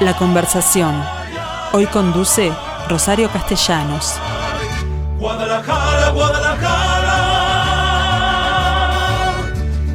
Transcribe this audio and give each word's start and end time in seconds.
La 0.00 0.16
conversación. 0.16 0.94
Hoy 1.72 1.86
conduce 1.86 2.50
Rosario 2.88 3.30
Castellanos. 3.30 4.14
Guadalajara, 5.18 6.08
Guadalajara. 6.08 7.16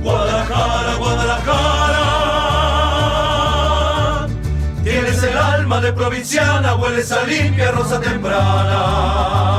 Guadalajara, 0.04 0.95
Guadalajara. 0.95 2.05
Tienes 4.84 5.23
el 5.23 5.36
alma 5.36 5.81
de 5.81 5.91
provinciana, 5.91 6.76
hueles 6.76 7.12
a 7.12 7.23
limpia 7.23 7.72
rosa 7.72 7.99
temprana. 7.99 9.55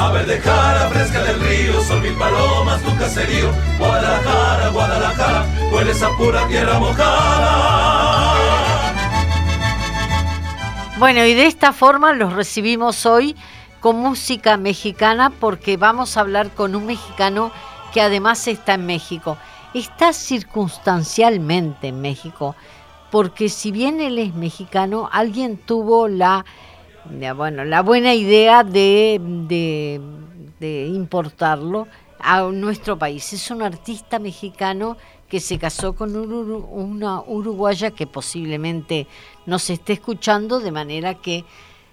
A 0.00 0.10
verde 0.12 0.40
cara 0.40 0.88
fresca 0.88 1.22
del 1.22 1.38
río, 1.38 1.78
son 1.82 2.00
mil 2.00 2.14
palomas, 2.14 2.80
tu 2.82 2.96
caserío. 2.96 3.50
Guadalajara, 3.78 4.70
Guadalajara, 4.70 5.44
hueles 5.70 6.02
a 6.02 6.16
pura 6.16 6.48
tierra 6.48 6.78
mojada. 6.78 8.40
Bueno, 10.98 11.26
y 11.26 11.34
de 11.34 11.44
esta 11.44 11.74
forma 11.74 12.14
los 12.14 12.32
recibimos 12.32 13.04
hoy 13.04 13.36
con 13.80 13.96
música 13.96 14.56
mexicana 14.56 15.28
porque 15.38 15.76
vamos 15.76 16.16
a 16.16 16.20
hablar 16.20 16.48
con 16.48 16.74
un 16.74 16.86
mexicano 16.86 17.52
que 17.92 18.00
además 18.00 18.48
está 18.48 18.72
en 18.74 18.86
México. 18.86 19.36
Está 19.74 20.14
circunstancialmente 20.14 21.88
en 21.88 22.00
México, 22.00 22.56
porque 23.10 23.50
si 23.50 23.70
bien 23.70 24.00
él 24.00 24.18
es 24.18 24.32
mexicano, 24.32 25.10
alguien 25.12 25.58
tuvo 25.58 26.08
la, 26.08 26.46
bueno, 27.04 27.64
la 27.64 27.82
buena 27.82 28.14
idea 28.14 28.64
de, 28.64 29.20
de, 30.58 30.86
importarlo 30.86 31.88
a 32.18 32.42
nuestro 32.42 32.98
país. 32.98 33.32
Es 33.32 33.50
un 33.50 33.62
artista 33.62 34.18
mexicano 34.18 34.96
que 35.28 35.40
se 35.40 35.58
casó 35.58 35.94
con 35.94 36.16
una 36.16 37.20
uruguaya 37.20 37.92
que 37.92 38.06
posiblemente 38.06 39.06
nos 39.46 39.70
esté 39.70 39.94
escuchando, 39.94 40.60
de 40.60 40.72
manera 40.72 41.14
que, 41.14 41.44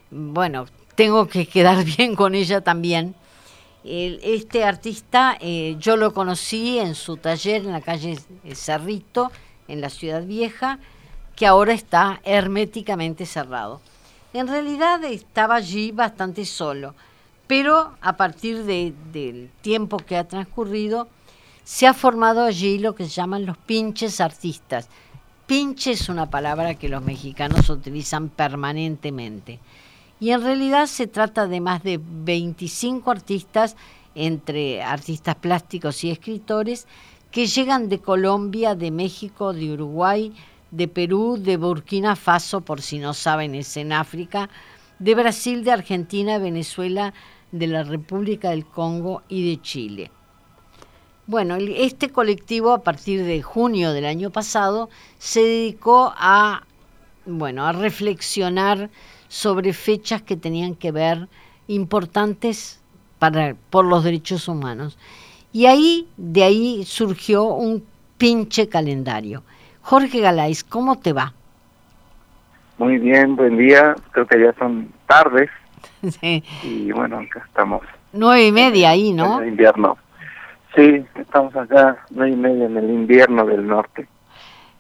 bueno, 0.09 0.65
tengo 0.95 1.27
que 1.27 1.45
quedar 1.45 1.83
bien 1.97 2.15
con 2.15 2.35
ella 2.35 2.61
también. 2.61 3.15
Este 3.83 4.65
artista 4.65 5.37
eh, 5.39 5.77
yo 5.79 5.95
lo 5.95 6.13
conocí 6.13 6.77
en 6.77 6.93
su 6.93 7.15
taller 7.15 7.61
en 7.61 7.71
la 7.71 7.79
calle 7.79 8.17
Cerrito, 8.53 9.31
en 9.69 9.79
la 9.79 9.89
Ciudad 9.89 10.23
Vieja, 10.23 10.79
que 11.37 11.47
ahora 11.47 11.73
está 11.73 12.19
herméticamente 12.25 13.25
cerrado. 13.25 13.79
En 14.33 14.47
realidad 14.47 15.03
estaba 15.05 15.55
allí 15.55 15.91
bastante 15.91 16.45
solo, 16.45 16.93
pero 17.47 17.93
a 18.01 18.17
partir 18.17 18.63
del 18.63 19.49
tiempo 19.61 19.97
que 19.97 20.17
ha 20.17 20.27
transcurrido, 20.27 21.07
se 21.63 21.87
ha 21.87 21.93
formado 21.93 22.43
allí 22.43 22.79
lo 22.79 22.93
que 22.93 23.05
se 23.05 23.11
llaman 23.11 23.45
los 23.45 23.57
pinches 23.57 24.19
artistas. 24.21 24.89
Pinche 25.45 25.91
es 25.91 26.09
una 26.09 26.29
palabra 26.29 26.75
que 26.75 26.89
los 26.89 27.01
mexicanos 27.01 27.69
utilizan 27.69 28.29
permanentemente. 28.29 29.59
Y 30.19 30.31
en 30.31 30.41
realidad 30.41 30.87
se 30.87 31.07
trata 31.07 31.47
de 31.47 31.61
más 31.61 31.83
de 31.83 31.99
25 32.01 33.09
artistas, 33.11 33.75
entre 34.15 34.81
artistas 34.81 35.35
plásticos 35.35 36.03
y 36.03 36.11
escritores, 36.11 36.87
que 37.31 37.45
llegan 37.45 37.87
de 37.87 37.99
Colombia, 37.99 38.75
de 38.75 38.91
México, 38.91 39.53
de 39.53 39.73
Uruguay, 39.73 40.33
de 40.71 40.87
Perú, 40.87 41.37
de 41.39 41.57
Burkina 41.57 42.15
Faso, 42.15 42.61
por 42.61 42.81
si 42.81 42.99
no 42.99 43.13
saben, 43.13 43.55
es 43.55 43.77
en 43.77 43.93
África, 43.93 44.49
de 44.99 45.15
Brasil, 45.15 45.63
de 45.63 45.71
Argentina, 45.71 46.37
Venezuela, 46.37 47.13
de 47.51 47.67
la 47.67 47.83
República 47.83 48.49
del 48.49 48.65
Congo 48.65 49.21
y 49.29 49.49
de 49.49 49.61
Chile. 49.61 50.11
Bueno, 51.27 51.57
este 51.57 52.09
colectivo 52.09 52.71
a 52.71 52.83
partir 52.83 53.23
de 53.23 53.41
junio 53.41 53.91
del 53.91 54.05
año 54.05 54.29
pasado 54.29 54.89
se 55.17 55.41
dedicó 55.41 56.13
a, 56.15 56.63
bueno, 57.25 57.65
a 57.65 57.73
reflexionar 57.73 58.89
sobre 59.27 59.73
fechas 59.73 60.21
que 60.21 60.37
tenían 60.37 60.75
que 60.75 60.91
ver 60.91 61.27
importantes 61.67 62.79
para, 63.19 63.55
por 63.69 63.85
los 63.85 64.03
derechos 64.03 64.47
humanos. 64.47 64.97
Y 65.51 65.65
ahí, 65.65 66.07
de 66.15 66.43
ahí 66.43 66.85
surgió 66.85 67.45
un 67.45 67.83
pinche 68.17 68.69
calendario. 68.69 69.43
Jorge 69.87 70.19
Galais, 70.19 70.65
¿cómo 70.65 70.97
te 70.97 71.13
va? 71.13 71.31
Muy 72.77 72.97
bien, 72.97 73.37
buen 73.37 73.57
día. 73.57 73.95
Creo 74.11 74.27
que 74.27 74.37
ya 74.37 74.53
son 74.59 74.91
tardes. 75.07 75.49
Sí. 76.19 76.43
Y 76.61 76.91
bueno, 76.91 77.19
acá 77.19 77.41
estamos. 77.45 77.81
Nueve 78.11 78.47
y 78.47 78.51
media 78.51 78.89
ahí, 78.89 79.13
¿no? 79.13 79.41
En 79.41 79.47
invierno. 79.47 79.97
Sí, 80.75 81.05
estamos 81.15 81.55
acá, 81.55 82.05
no 82.11 82.27
y 82.27 82.35
media 82.35 82.65
en 82.65 82.75
el 82.75 82.89
invierno 82.89 83.45
del 83.45 83.65
norte. 83.65 84.07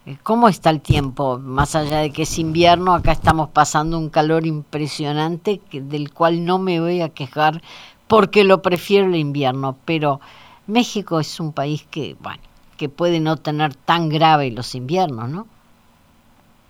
Eh, 0.05 0.17
¿Cómo 0.23 0.49
está 0.49 0.69
el 0.71 0.81
tiempo? 0.81 1.39
Más 1.39 1.75
allá 1.75 1.99
de 1.99 2.11
que 2.11 2.23
es 2.23 2.37
invierno, 2.37 2.93
acá 2.93 3.13
estamos 3.13 3.49
pasando 3.49 3.97
un 3.97 4.09
calor 4.09 4.45
impresionante 4.45 5.59
que, 5.59 5.79
del 5.79 6.11
cual 6.11 6.43
no 6.43 6.59
me 6.59 6.81
voy 6.81 7.01
a 7.01 7.09
quejar 7.09 7.61
porque 8.07 8.43
lo 8.43 8.61
prefiero 8.61 9.07
el 9.07 9.15
invierno, 9.15 9.77
pero 9.85 10.19
México 10.67 11.19
es 11.21 11.39
un 11.39 11.53
país 11.53 11.87
que, 11.89 12.15
bueno, 12.19 12.41
que 12.77 12.89
puede 12.89 13.19
no 13.19 13.37
tener 13.37 13.73
tan 13.73 14.09
grave 14.09 14.51
los 14.51 14.75
inviernos, 14.75 15.29
¿no? 15.29 15.47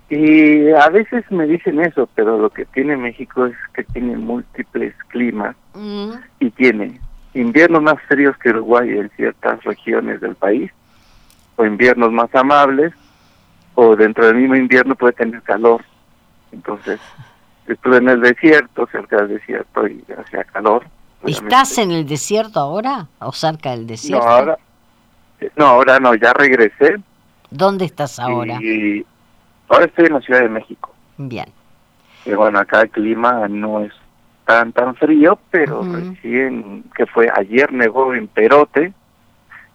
Y 0.09 0.71
a 0.71 0.87
veces 0.89 1.29
me 1.31 1.45
dicen 1.45 1.81
eso, 1.81 2.07
pero 2.15 2.37
lo 2.37 2.49
que 2.49 2.65
tiene 2.65 2.95
México 2.95 3.45
es 3.45 3.55
que 3.73 3.83
tiene 3.83 4.15
múltiples 4.15 4.95
climas 5.09 5.55
mm. 5.73 6.11
y 6.39 6.49
tiene 6.51 7.01
inviernos 7.33 7.81
más 7.81 8.01
fríos 8.07 8.35
que 8.37 8.49
Uruguay 8.49 8.89
en 8.89 9.09
ciertas 9.15 9.63
regiones 9.63 10.21
del 10.21 10.35
país, 10.35 10.71
o 11.55 11.65
inviernos 11.65 12.11
más 12.11 12.33
amables, 12.33 12.93
o 13.75 13.95
dentro 13.95 14.25
del 14.25 14.35
mismo 14.35 14.55
invierno 14.55 14.95
puede 14.95 15.13
tener 15.13 15.41
calor. 15.43 15.83
Entonces, 16.51 16.99
estuve 17.67 17.97
en 17.97 18.09
el 18.09 18.21
desierto, 18.21 18.87
cerca 18.91 19.17
del 19.17 19.39
desierto, 19.39 19.87
y 19.87 20.03
hacía 20.17 20.43
calor. 20.45 20.85
¿Estás 21.25 21.77
en 21.77 21.91
el 21.91 22.07
desierto 22.07 22.59
ahora 22.59 23.07
o 23.19 23.31
cerca 23.31 23.71
del 23.71 23.87
desierto? 23.87 24.25
No, 24.25 24.31
ahora 24.31 24.57
no, 25.55 25.65
ahora 25.65 25.99
no 25.99 26.15
ya 26.15 26.33
regresé. 26.33 26.97
¿Dónde 27.49 27.85
estás 27.85 28.19
ahora? 28.19 28.59
Y 28.61 29.05
ahora 29.69 29.85
estoy 29.85 30.05
en 30.07 30.13
la 30.13 30.21
Ciudad 30.21 30.41
de 30.41 30.49
México. 30.49 30.93
Bien. 31.17 31.47
Y 32.25 32.31
bueno, 32.31 32.59
acá 32.59 32.81
el 32.81 32.89
clima 32.89 33.47
no 33.47 33.81
es 33.81 33.93
tan 34.45 34.71
tan 34.71 34.95
frío, 34.95 35.39
pero 35.51 35.81
recién 35.83 36.83
que 36.95 37.05
fue 37.05 37.29
ayer 37.33 37.71
negó 37.71 38.13
en 38.13 38.27
Perote 38.27 38.93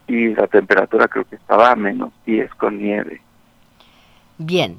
y 0.07 0.35
la 0.35 0.47
temperatura 0.47 1.09
creo 1.09 1.25
que 1.25 1.37
estaba 1.37 1.71
a 1.71 1.77
menos 1.77 2.11
10 2.27 2.55
con 2.55 2.79
nieve. 2.79 3.21
Bien. 4.39 4.79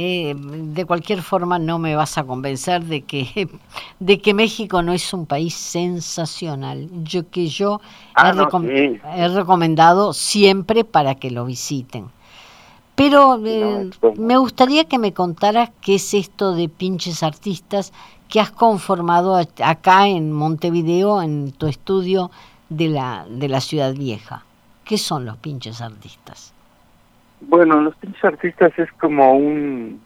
Eh, 0.00 0.32
de 0.36 0.84
cualquier 0.84 1.22
forma 1.22 1.58
no 1.58 1.80
me 1.80 1.96
vas 1.96 2.18
a 2.18 2.22
convencer 2.22 2.84
de 2.84 3.02
que 3.02 3.48
de 3.98 4.20
que 4.20 4.32
México 4.32 4.80
no 4.80 4.92
es 4.92 5.12
un 5.12 5.26
país 5.26 5.54
sensacional 5.54 6.88
yo 7.02 7.28
que 7.28 7.48
yo 7.48 7.80
ah, 8.14 8.30
he, 8.30 9.28
recomendado 9.28 10.12
siempre 10.12 10.84
para 10.84 11.16
que 11.16 11.32
lo 11.32 11.46
visiten 11.46 12.10
pero 12.94 13.44
eh, 13.44 13.90
me 14.16 14.36
gustaría 14.36 14.84
que 14.84 15.00
me 15.00 15.12
contaras 15.12 15.70
qué 15.80 15.96
es 15.96 16.14
esto 16.14 16.52
de 16.52 16.68
pinches 16.68 17.24
artistas 17.24 17.92
que 18.28 18.38
has 18.38 18.52
conformado 18.52 19.34
acá 19.34 20.06
en 20.06 20.30
Montevideo, 20.30 21.22
en 21.22 21.50
tu 21.50 21.66
estudio 21.66 22.30
de 22.68 22.88
la, 22.88 23.26
de 23.28 23.48
la 23.48 23.60
Ciudad 23.60 23.94
Vieja. 23.94 24.44
¿Qué 24.84 24.98
son 24.98 25.24
los 25.24 25.38
pinches 25.38 25.80
artistas? 25.80 26.52
Bueno, 27.40 27.80
los 27.80 27.94
pinches 27.96 28.24
artistas 28.24 28.72
es 28.78 28.90
como 28.92 29.34
un 29.34 30.00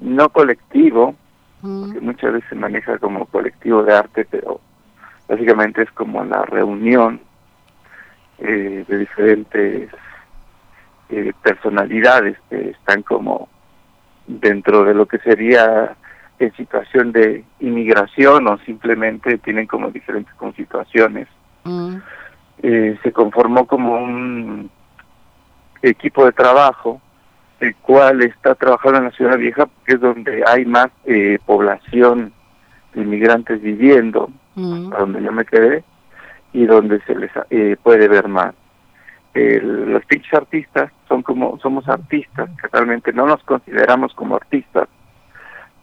no 0.00 0.28
colectivo, 0.30 1.14
mm. 1.62 1.84
porque 1.84 2.00
muchas 2.00 2.32
veces 2.32 2.48
se 2.48 2.56
maneja 2.56 2.98
como 2.98 3.26
colectivo 3.26 3.82
de 3.82 3.94
arte, 3.94 4.26
pero 4.30 4.60
básicamente 5.28 5.82
es 5.82 5.90
como 5.92 6.24
la 6.24 6.42
reunión 6.42 7.20
eh, 8.38 8.84
de 8.86 8.98
diferentes 8.98 9.90
eh, 11.10 11.32
personalidades 11.42 12.36
que 12.48 12.70
están 12.70 13.02
como 13.02 13.48
dentro 14.26 14.84
de 14.84 14.94
lo 14.94 15.06
que 15.06 15.18
sería 15.18 15.96
en 16.38 16.52
situación 16.54 17.12
de 17.12 17.44
inmigración 17.60 18.46
o 18.46 18.58
simplemente 18.58 19.38
tienen 19.38 19.66
como 19.66 19.90
diferentes 19.90 20.34
situaciones. 20.56 21.26
Mm. 21.64 21.96
Eh, 22.62 22.98
se 23.02 23.12
conformó 23.12 23.66
como 23.66 23.94
un 23.94 24.70
equipo 25.82 26.24
de 26.24 26.32
trabajo 26.32 27.00
el 27.60 27.74
cual 27.76 28.22
está 28.22 28.54
trabajando 28.54 28.98
en 28.98 29.04
la 29.06 29.10
ciudad 29.10 29.36
vieja 29.36 29.66
porque 29.66 29.94
es 29.94 30.00
donde 30.00 30.44
hay 30.46 30.64
más 30.64 30.88
eh, 31.04 31.38
población 31.44 32.32
de 32.94 33.02
inmigrantes 33.02 33.60
viviendo, 33.60 34.30
mm. 34.54 34.90
donde 34.90 35.22
yo 35.22 35.32
me 35.32 35.44
quedé, 35.44 35.82
y 36.52 36.66
donde 36.66 37.00
se 37.02 37.14
les 37.14 37.30
eh, 37.50 37.76
puede 37.82 38.08
ver 38.08 38.28
más. 38.28 38.54
los 39.34 40.04
pinches 40.06 40.32
artistas 40.34 40.90
son 41.08 41.22
como, 41.22 41.58
somos 41.60 41.88
artistas, 41.88 42.48
que 42.60 42.68
realmente 42.72 43.12
no 43.12 43.26
nos 43.26 43.42
consideramos 43.42 44.14
como 44.14 44.36
artistas, 44.36 44.88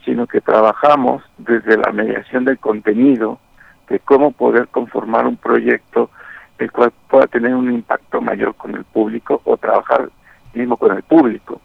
sino 0.04 0.28
que 0.28 0.42
trabajamos 0.42 1.24
desde 1.38 1.78
la 1.78 1.92
mediación 1.92 2.46
del 2.46 2.60
contenido, 2.60 3.40
de 3.90 4.00
cómo 4.00 4.32
poder 4.32 4.68
conformar 4.70 5.28
un 5.28 5.38
proyecto 5.38 6.10
el 6.58 6.72
cual 6.72 6.92
pueda 7.10 7.28
tener 7.28 7.54
un 7.54 7.72
impacto 7.72 8.22
mayor 8.22 8.56
con 8.56 8.76
el 8.76 8.84
público 8.86 9.42
o 9.44 9.58
trabajar 9.58 10.10
mismo 10.54 10.78
con 10.78 10.96
el 10.96 11.04
público. 11.04 11.62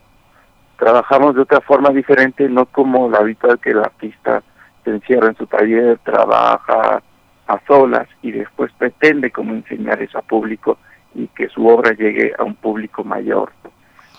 trabajamos 0.78 1.34
de 1.34 1.42
otra 1.42 1.60
forma 1.60 1.90
diferente, 1.90 2.48
no 2.48 2.64
como 2.66 3.08
la 3.08 3.18
habitual 3.18 3.58
que 3.58 3.70
el 3.70 3.80
artista 3.80 4.42
se 4.82 4.90
encierra 4.90 5.28
en 5.28 5.36
su 5.36 5.46
taller, 5.46 5.98
trabaja 5.98 7.02
a 7.46 7.60
solas 7.66 8.08
y 8.22 8.32
después 8.32 8.72
pretende 8.78 9.30
como 9.30 9.52
enseñar 9.52 10.00
eso 10.00 10.18
a 10.18 10.22
público 10.22 10.78
y 11.14 11.26
que 11.28 11.48
su 11.48 11.66
obra 11.66 11.92
llegue 11.92 12.32
a 12.38 12.44
un 12.44 12.54
público 12.54 13.04
mayor. 13.04 13.52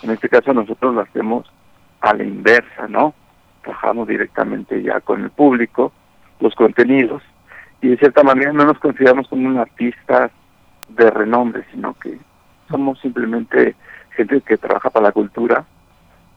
En 0.02 0.10
este 0.10 0.28
caso 0.28 0.52
nosotros 0.52 0.94
lo 0.94 1.00
hacemos 1.00 1.50
a 2.00 2.14
la 2.14 2.22
inversa, 2.22 2.86
¿no? 2.88 3.14
Trabajamos 3.62 4.06
directamente 4.06 4.82
ya 4.82 5.00
con 5.00 5.22
el 5.22 5.30
público, 5.30 5.92
los 6.40 6.54
contenidos, 6.54 7.22
y 7.80 7.88
de 7.88 7.96
cierta 7.96 8.22
manera 8.22 8.52
no 8.52 8.64
nos 8.64 8.78
consideramos 8.78 9.28
como 9.28 9.48
un 9.48 9.58
artista 9.58 10.30
de 10.94 11.10
renombre, 11.10 11.64
sino 11.72 11.94
que 11.94 12.18
somos 12.70 13.00
simplemente 13.00 13.76
gente 14.16 14.40
que 14.40 14.58
trabaja 14.58 14.90
para 14.90 15.06
la 15.06 15.12
cultura 15.12 15.64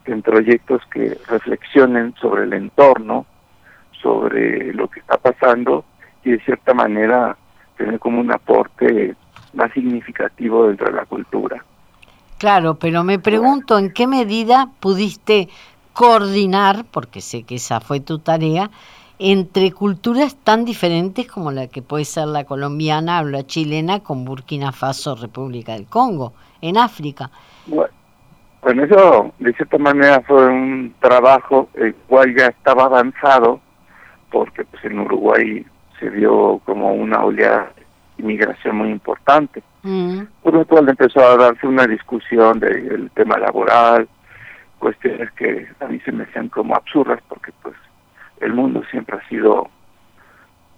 en 0.06 0.22
proyectos 0.22 0.81
que 0.92 1.18
reflexionen 1.28 2.13
sobre 2.22 2.44
el 2.44 2.54
entorno, 2.54 3.25
sobre 4.02 4.74
lo 4.74 4.88
que 4.88 5.00
está 5.00 5.18
pasando 5.18 5.86
y 6.24 6.31
de 6.31 6.40
cierta 6.42 6.74
manera 6.74 7.36
tener 7.78 8.00
como 8.00 8.22
un 8.22 8.31
aporte 8.31 9.16
más 9.54 9.72
significativo 9.74 10.68
dentro 10.68 10.88
de 10.88 10.94
la 10.94 11.06
cultura. 11.06 11.63
Claro, 12.38 12.75
pero 12.75 13.04
me 13.04 13.18
pregunto 13.19 13.80
en 13.80 13.92
qué 13.92 14.08
medida 14.08 14.69
pudiste 14.80 15.50
coordinar, 15.94 16.86
porque 16.92 17.22
sé 17.22 17.44
que 17.44 17.56
esa 17.56 17.80
fue 17.80 18.01
tu 18.01 18.19
tarea, 18.19 18.69
entre 19.20 19.72
culturas 19.72 20.36
tan 20.44 20.66
diferentes 20.66 21.28
como 21.28 21.52
la 21.52 21.68
que 21.68 21.82
puede 21.82 22.06
ser 22.06 22.28
la 22.28 22.44
colombiana 22.44 23.22
o 23.22 23.26
la 23.26 23.46
chilena 23.46 24.02
con 24.02 24.26
Burkina 24.26 24.72
Faso, 24.72 25.16
República 25.16 25.74
del 25.74 25.86
Congo, 25.86 26.34
en 26.62 26.78
África. 26.78 27.30
Bueno, 27.68 28.84
eso 28.84 29.32
de 29.40 29.54
cierta 29.54 29.78
manera 29.78 30.22
fue 30.22 30.48
un 30.48 30.94
trabajo 31.00 31.70
el 31.76 31.94
cual 32.08 32.36
ya 32.36 32.48
estaba 32.48 32.86
avanzado, 32.86 33.60
porque 34.32 34.66
pues 34.66 34.84
en 34.86 35.00
Uruguay 35.00 35.66
se 36.00 36.10
dio 36.10 36.60
como 36.66 36.94
una 36.94 37.24
oleada 37.24 37.72
de 37.76 38.24
inmigración 38.24 38.78
muy 38.78 38.90
importante, 38.90 39.62
mm. 39.84 40.22
por 40.44 40.54
lo 40.56 40.66
cual 40.66 40.90
empezó 40.90 41.20
a 41.22 41.38
darse 41.38 41.68
una 41.68 41.86
discusión 41.86 42.60
del 42.60 43.10
tema 43.14 43.38
laboral, 43.38 44.08
cuestiones 44.80 45.32
que 45.32 45.68
a 45.80 45.86
mí 45.86 46.00
se 46.00 46.12
me 46.12 46.24
hacían 46.24 46.50
como 46.50 46.76
absurdas, 46.76 47.20
porque 47.30 47.52
pues 47.62 47.76
el 48.42 48.54
mundo 48.54 48.84
siempre 48.92 49.18
ha 49.18 49.28
sido 49.28 49.70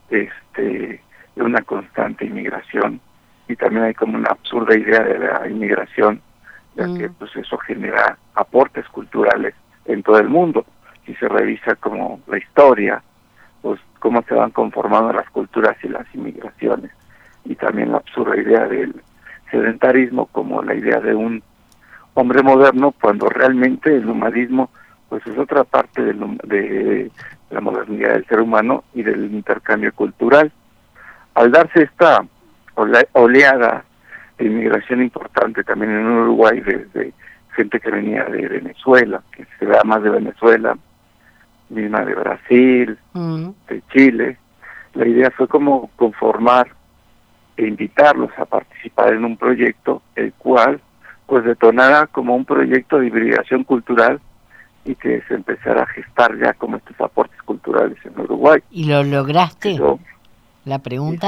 este 0.10 1.02
de 1.36 1.44
una 1.44 1.62
constante 1.62 2.26
inmigración 2.26 3.00
y 3.48 3.56
también 3.56 3.86
hay 3.86 3.94
como 3.94 4.18
una 4.18 4.32
absurda 4.32 4.76
idea 4.76 5.02
de 5.04 5.20
la 5.20 5.48
inmigración 5.48 6.22
ya 6.76 6.86
que 6.86 7.10
mm. 7.10 7.14
pues 7.14 7.36
eso 7.36 7.58
genera 7.60 8.18
aportes 8.36 8.88
culturales 8.90 9.54
en 9.86 10.04
todo 10.04 10.20
el 10.20 10.30
mundo 10.30 10.66
si 11.06 11.14
se 11.16 11.28
revisa 11.28 11.76
como 11.76 12.20
la 12.28 12.38
historia 12.38 13.04
pues 13.62 13.80
cómo 14.00 14.22
se 14.24 14.34
van 14.34 14.52
conformando 14.52 15.14
las 15.14 15.30
culturas 15.30 15.78
y 15.84 15.90
las 15.90 16.06
inmigraciones 16.14 16.92
y 17.46 17.56
también 17.56 17.92
la 17.92 17.98
absurda 17.98 18.38
idea 18.38 18.68
del 18.68 19.02
sedentarismo 19.52 20.26
como 20.28 20.62
la 20.62 20.76
idea 20.76 21.00
de 21.00 21.16
un 21.16 21.44
hombre 22.14 22.42
moderno 22.42 22.94
cuando 23.00 23.30
realmente 23.30 23.96
el 23.96 24.10
humanismo 24.10 24.70
pues 25.10 25.26
es 25.28 25.38
otra 25.38 25.64
parte 25.64 26.04
de, 26.04 26.14
de 26.44 27.12
la 27.50 27.62
modernidad 27.62 28.14
del 28.14 28.26
ser 28.26 28.42
humano 28.42 28.84
y 28.94 29.04
del 29.04 29.26
intercambio 29.34 29.94
cultural. 29.94 30.52
Al 31.36 31.52
darse 31.52 31.84
esta 31.84 32.26
oleada 33.14 33.84
de 34.38 34.46
inmigración 34.46 35.02
importante 35.02 35.64
también 35.64 35.92
en 35.92 36.06
Uruguay 36.06 36.60
desde 36.62 37.14
gente 37.56 37.80
que 37.80 37.90
venía 37.90 38.24
de 38.26 38.48
Venezuela, 38.48 39.22
que 39.32 39.46
se 39.58 39.66
vea 39.66 39.84
más 39.84 40.04
de 40.04 40.12
Venezuela, 40.12 40.78
misma 41.70 42.06
de 42.06 42.16
Brasil, 42.16 42.98
mm. 43.14 43.50
de 43.68 43.82
Chile, 43.92 44.38
la 44.94 45.08
idea 45.08 45.32
fue 45.32 45.48
como 45.48 45.90
conformar 45.96 46.68
e 47.58 47.68
invitarlos 47.68 48.32
a 48.38 48.46
participar 48.46 49.14
en 49.14 49.26
un 49.26 49.38
proyecto 49.38 50.02
el 50.16 50.34
cual 50.34 50.80
pues 51.26 51.44
detonara 51.44 52.08
como 52.08 52.36
un 52.36 52.46
proyecto 52.46 53.00
de 53.00 53.08
hibridación 53.08 53.64
cultural 53.64 54.22
y 54.88 54.96
que 54.96 55.22
se 55.28 55.34
empezara 55.36 55.84
a 55.84 55.86
gestar 55.88 56.38
ya 56.40 56.54
como 56.54 56.78
estos 56.78 57.00
aportes 57.02 57.40
culturales 57.44 57.98
en 58.06 58.20
Uruguay. 58.20 58.62
¿Y 58.72 58.86
lo 58.86 59.04
lograste? 59.04 59.78
la 60.64 60.80
pregunta. 60.80 61.28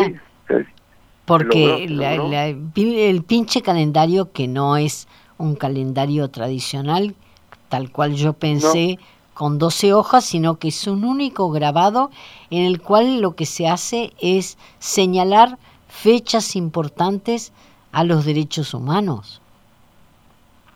porque 1.26 1.86
el 1.86 3.24
pinche 3.24 3.62
calendario 3.62 4.32
que 4.32 4.48
no 4.48 4.78
es 4.78 5.08
un 5.38 5.56
calendario 5.56 6.30
tradicional, 6.30 7.16
tal 7.68 7.92
cual 7.92 8.16
yo 8.16 8.34
pensé, 8.34 8.98
con 9.34 9.58
12 9.58 9.94
hojas, 9.94 10.26
sino 10.26 10.60
que 10.60 10.70
es 10.70 10.88
un 10.88 11.06
único 11.06 11.50
grabado 11.50 12.12
en 12.50 12.66
el 12.66 12.82
cual 12.82 13.22
lo 13.22 13.36
que 13.36 13.46
se 13.46 13.68
hace 13.68 14.12
es 14.20 14.58
señalar 14.80 15.58
fechas 15.88 16.56
importantes 16.56 17.54
a 17.92 18.04
los 18.04 18.26
derechos 18.26 18.74
humanos. 18.74 19.42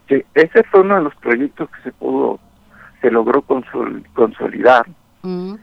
Sí, 0.08 0.24
ese 0.34 0.64
fue 0.64 0.82
uno 0.82 0.96
de 0.96 1.02
los 1.02 1.16
proyectos 1.16 1.70
que 1.70 1.82
se 1.84 1.92
pudo 1.92 2.40
se 3.04 3.12
logró 3.12 3.42
consolidar, 3.42 4.88
mm. 5.24 5.56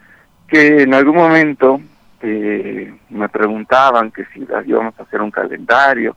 que 0.47 0.83
en 0.83 0.93
algún 0.93 1.17
momento 1.17 1.81
eh, 2.21 2.95
me 3.09 3.31
preguntaban 3.31 4.11
que 4.11 4.27
si 4.27 4.47
íbamos 4.67 5.01
a 5.01 5.05
hacer 5.05 5.23
un 5.23 5.31
calendario, 5.31 6.15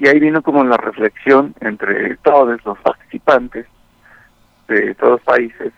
y 0.00 0.08
ahí 0.08 0.18
vino 0.18 0.42
como 0.42 0.64
la 0.64 0.76
reflexión 0.76 1.54
entre 1.60 2.16
todos 2.16 2.60
los 2.64 2.76
participantes 2.80 3.66
de 4.66 4.96
todos 4.96 5.12
los 5.12 5.20
países, 5.20 5.72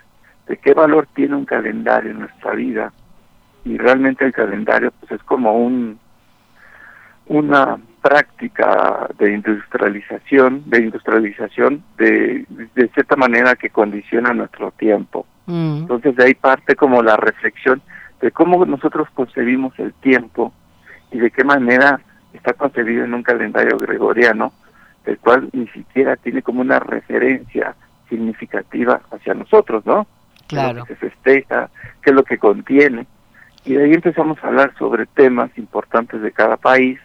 de 0.46 0.56
qué 0.56 0.72
valor 0.72 1.08
tiene 1.14 1.36
un 1.36 1.44
calendario 1.44 2.12
en 2.12 2.20
nuestra 2.20 2.52
vida, 2.52 2.90
y 3.66 3.76
realmente 3.76 4.24
el 4.24 4.32
calendario 4.32 4.92
pues 4.98 5.12
es 5.12 5.22
como 5.24 5.58
un 5.58 5.98
una 7.26 7.78
práctica 8.02 9.08
de 9.18 9.32
industrialización, 9.32 10.62
de 10.66 10.78
industrialización 10.78 11.82
de, 11.96 12.44
de 12.74 12.88
cierta 12.88 13.16
manera 13.16 13.56
que 13.56 13.70
condiciona 13.70 14.34
nuestro 14.34 14.70
tiempo. 14.72 15.26
Mm. 15.46 15.78
Entonces 15.78 16.14
de 16.16 16.24
ahí 16.24 16.34
parte 16.34 16.76
como 16.76 17.02
la 17.02 17.16
reflexión 17.16 17.80
de 18.20 18.30
cómo 18.30 18.64
nosotros 18.66 19.08
concebimos 19.14 19.78
el 19.78 19.92
tiempo 19.94 20.52
y 21.10 21.18
de 21.18 21.30
qué 21.30 21.44
manera 21.44 22.00
está 22.32 22.52
concebido 22.52 23.04
en 23.04 23.14
un 23.14 23.22
calendario 23.22 23.78
gregoriano, 23.78 24.52
el 25.04 25.18
cual 25.18 25.48
ni 25.52 25.66
siquiera 25.68 26.16
tiene 26.16 26.42
como 26.42 26.60
una 26.60 26.80
referencia 26.80 27.74
significativa 28.08 29.00
hacia 29.10 29.34
nosotros, 29.34 29.84
¿no? 29.86 30.06
Claro. 30.46 30.84
que 30.84 30.94
se 30.96 31.08
festeja, 31.10 31.70
qué 32.02 32.10
es 32.10 32.16
lo 32.16 32.22
que 32.22 32.38
contiene. 32.38 33.06
Y 33.64 33.74
de 33.74 33.84
ahí 33.84 33.94
empezamos 33.94 34.36
a 34.42 34.48
hablar 34.48 34.74
sobre 34.78 35.06
temas 35.06 35.50
importantes 35.56 36.20
de 36.20 36.32
cada 36.32 36.58
país 36.58 37.00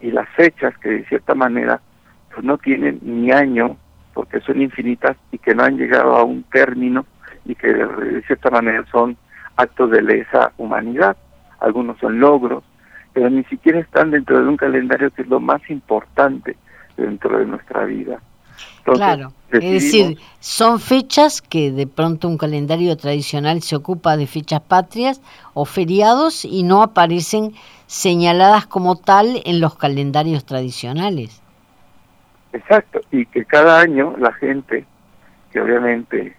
y 0.00 0.10
las 0.10 0.28
fechas 0.30 0.76
que 0.78 0.90
de 0.90 1.04
cierta 1.06 1.34
manera 1.34 1.80
pues 2.32 2.44
no 2.44 2.58
tienen 2.58 2.98
ni 3.02 3.30
año 3.30 3.76
porque 4.12 4.40
son 4.40 4.60
infinitas 4.60 5.16
y 5.32 5.38
que 5.38 5.54
no 5.54 5.64
han 5.64 5.76
llegado 5.76 6.16
a 6.16 6.24
un 6.24 6.44
término 6.44 7.04
y 7.44 7.54
que 7.54 7.68
de 7.68 8.22
cierta 8.26 8.50
manera 8.50 8.84
son 8.90 9.16
actos 9.56 9.90
de 9.90 10.02
lesa 10.02 10.52
humanidad. 10.56 11.16
Algunos 11.60 11.98
son 11.98 12.20
logros, 12.20 12.64
pero 13.12 13.28
ni 13.30 13.44
siquiera 13.44 13.80
están 13.80 14.10
dentro 14.10 14.40
de 14.40 14.48
un 14.48 14.56
calendario 14.56 15.10
que 15.10 15.22
es 15.22 15.28
lo 15.28 15.40
más 15.40 15.60
importante 15.68 16.56
dentro 16.96 17.38
de 17.38 17.46
nuestra 17.46 17.84
vida. 17.84 18.20
claro, 18.84 19.32
es 19.50 19.60
decir, 19.60 20.18
son 20.40 20.78
fechas 20.78 21.42
que 21.42 21.72
de 21.72 21.86
pronto 21.86 22.28
un 22.28 22.38
calendario 22.38 22.96
tradicional 22.96 23.62
se 23.62 23.76
ocupa 23.76 24.16
de 24.16 24.26
fechas 24.26 24.60
patrias 24.60 25.20
o 25.54 25.64
feriados 25.64 26.44
y 26.44 26.62
no 26.62 26.82
aparecen 26.82 27.54
señaladas 27.86 28.66
como 28.66 28.96
tal 28.96 29.42
en 29.44 29.60
los 29.60 29.76
calendarios 29.76 30.44
tradicionales. 30.44 31.42
Exacto, 32.52 33.00
y 33.10 33.26
que 33.26 33.44
cada 33.44 33.80
año 33.80 34.14
la 34.18 34.32
gente, 34.32 34.84
que 35.52 35.60
obviamente 35.60 36.36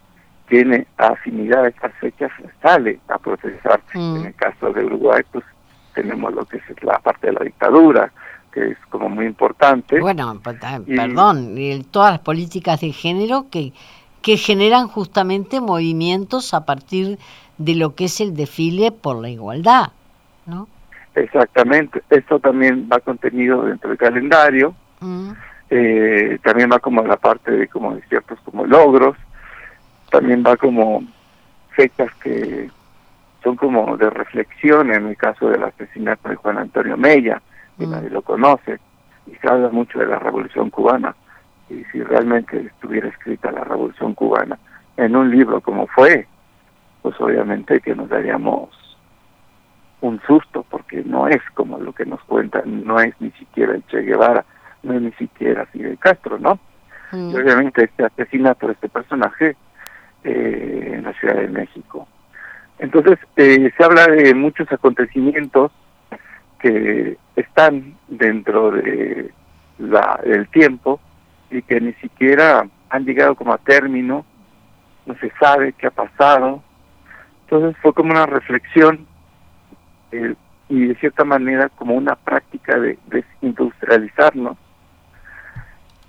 tiene 0.47 0.87
afinidad 0.97 1.65
a 1.65 1.67
estas 1.67 1.93
fechas, 1.95 2.31
sale 2.61 2.99
a 3.09 3.17
protestar. 3.17 3.81
Mm. 3.93 4.15
En 4.17 4.25
el 4.27 4.35
caso 4.35 4.71
de 4.71 4.85
Uruguay, 4.85 5.23
pues 5.31 5.43
tenemos 5.93 6.33
lo 6.33 6.45
que 6.45 6.57
es 6.57 6.83
la 6.83 6.99
parte 6.99 7.27
de 7.27 7.33
la 7.33 7.43
dictadura, 7.43 8.11
que 8.51 8.71
es 8.71 8.77
como 8.89 9.09
muy 9.09 9.25
importante. 9.25 9.99
Bueno, 9.99 10.39
perdón, 10.41 11.55
todas 11.91 12.13
las 12.13 12.21
políticas 12.21 12.79
de 12.81 12.91
género 12.91 13.47
que, 13.49 13.73
que 14.21 14.37
generan 14.37 14.87
justamente 14.87 15.59
movimientos 15.59 16.53
a 16.53 16.65
partir 16.65 17.19
de 17.57 17.75
lo 17.75 17.95
que 17.95 18.05
es 18.05 18.21
el 18.21 18.35
desfile 18.35 18.91
por 18.91 19.21
la 19.21 19.29
igualdad, 19.29 19.91
¿no? 20.45 20.67
Exactamente, 21.15 22.03
esto 22.09 22.39
también 22.39 22.89
va 22.91 22.99
contenido 22.99 23.63
dentro 23.63 23.89
del 23.89 23.97
calendario, 23.97 24.75
mm. 24.99 25.31
eh, 25.69 26.37
también 26.43 26.69
va 26.69 26.79
como 26.79 27.01
la 27.03 27.15
parte 27.15 27.51
de 27.51 27.67
como 27.69 27.95
de 27.95 28.01
ciertos 28.09 28.37
como 28.41 28.65
logros, 28.65 29.15
también 30.11 30.43
va 30.45 30.57
como 30.57 31.03
fechas 31.69 32.13
que 32.15 32.69
son 33.41 33.55
como 33.55 33.95
de 33.95 34.09
reflexión 34.09 34.91
en 34.91 35.07
el 35.07 35.15
caso 35.15 35.47
del 35.47 35.63
asesinato 35.63 36.27
de 36.27 36.35
Juan 36.35 36.57
Antonio 36.57 36.97
Mella, 36.97 37.41
que 37.77 37.87
mm. 37.87 37.91
nadie 37.91 38.09
lo 38.09 38.21
conoce, 38.21 38.77
y 39.25 39.35
se 39.35 39.47
habla 39.47 39.69
mucho 39.69 39.99
de 39.99 40.07
la 40.07 40.19
revolución 40.19 40.69
cubana, 40.69 41.15
y 41.69 41.81
si 41.93 42.03
realmente 42.03 42.59
estuviera 42.59 43.07
escrita 43.07 43.53
la 43.53 43.63
revolución 43.63 44.13
cubana, 44.15 44.59
en 44.97 45.15
un 45.15 45.31
libro 45.31 45.61
como 45.61 45.87
fue, 45.87 46.27
pues 47.01 47.15
obviamente 47.21 47.79
que 47.79 47.95
nos 47.95 48.09
daríamos 48.09 48.69
un 50.01 50.21
susto, 50.21 50.65
porque 50.69 51.03
no 51.03 51.27
es 51.27 51.41
como 51.53 51.77
lo 51.79 51.93
que 51.93 52.05
nos 52.05 52.21
cuentan, 52.23 52.85
no 52.85 52.99
es 52.99 53.13
ni 53.19 53.31
siquiera 53.31 53.73
el 53.73 53.85
Che 53.87 54.01
Guevara, 54.01 54.45
no 54.83 54.93
es 54.93 55.01
ni 55.01 55.11
siquiera 55.13 55.65
Fidel 55.67 55.97
Castro, 55.97 56.37
¿no? 56.37 56.59
Mm. 57.11 57.31
Y 57.31 57.35
obviamente 57.35 57.85
este 57.85 58.05
asesinato 58.05 58.67
de 58.67 58.73
este 58.73 58.89
personaje 58.89 59.55
eh, 60.23 60.91
en 60.95 61.03
la 61.03 61.13
Ciudad 61.13 61.35
de 61.35 61.47
México. 61.47 62.07
Entonces, 62.79 63.17
eh, 63.37 63.71
se 63.75 63.83
habla 63.83 64.07
de 64.07 64.33
muchos 64.33 64.71
acontecimientos 64.71 65.71
que 66.59 67.17
están 67.35 67.95
dentro 68.07 68.71
de 68.71 69.31
la, 69.77 70.19
del 70.25 70.47
tiempo 70.49 70.99
y 71.49 71.61
que 71.61 71.79
ni 71.79 71.93
siquiera 71.93 72.67
han 72.89 73.05
llegado 73.05 73.35
como 73.35 73.53
a 73.53 73.57
término, 73.59 74.25
no 75.05 75.15
se 75.19 75.31
sabe 75.39 75.73
qué 75.73 75.87
ha 75.87 75.91
pasado. 75.91 76.63
Entonces 77.43 77.77
fue 77.81 77.93
como 77.93 78.11
una 78.11 78.25
reflexión 78.25 79.07
eh, 80.17 80.35
y 80.69 80.87
de 80.87 80.95
cierta 80.95 81.23
manera 81.23 81.69
como 81.69 81.93
una 81.95 82.15
práctica 82.15 82.79
de 82.79 82.97
desindustrializarnos 83.07 84.57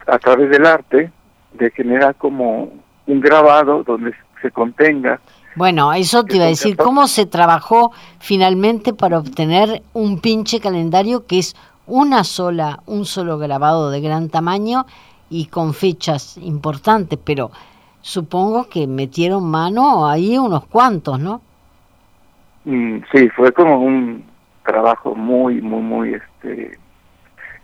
a 0.07 0.19
través 0.19 0.51
del 0.51 0.67
arte, 0.67 1.11
de 1.53 1.71
generar 1.71 2.15
como 2.15 2.73
un 3.07 3.21
grabado 3.21 3.83
donde 3.83 4.15
se 4.41 4.51
contenga 4.51 5.21
Bueno, 5.57 5.93
eso 5.93 6.25
te 6.25 6.37
iba 6.37 6.45
a 6.45 6.49
decir, 6.49 6.77
¿cómo 6.77 7.07
se 7.07 7.27
trabajó 7.27 7.93
finalmente 8.19 8.93
para 8.93 9.19
obtener 9.19 9.83
un 9.93 10.21
pinche 10.21 10.61
calendario 10.61 11.27
que 11.27 11.39
es 11.39 11.57
una 11.87 12.25
sola, 12.25 12.81
un 12.87 13.05
solo 13.05 13.39
grabado 13.39 13.91
de 13.91 14.01
gran 14.01 14.29
tamaño 14.29 14.87
y 15.31 15.47
con 15.47 15.73
fechas 15.75 16.37
importantes? 16.39 17.19
Pero 17.23 17.51
supongo 18.01 18.69
que 18.69 18.87
metieron 18.87 19.45
mano 19.45 20.07
ahí 20.07 20.39
unos 20.39 20.67
cuantos, 20.67 21.19
¿no? 21.19 21.41
Mm, 22.67 22.99
sí, 23.13 23.29
fue 23.31 23.53
como 23.53 23.79
un 23.79 24.25
trabajo 24.65 25.15
muy, 25.15 25.63
muy, 25.63 25.81
muy, 25.83 26.15
este, 26.15 26.77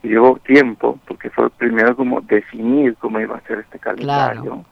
llevó 0.01 0.39
tiempo, 0.39 1.01
porque 1.09 1.29
fue 1.29 1.51
primero 1.51 1.97
como 1.97 2.21
definir 2.21 2.95
cómo 2.97 3.19
iba 3.19 3.37
a 3.37 3.41
ser 3.41 3.59
este 3.59 3.81
calendario, 3.81 4.65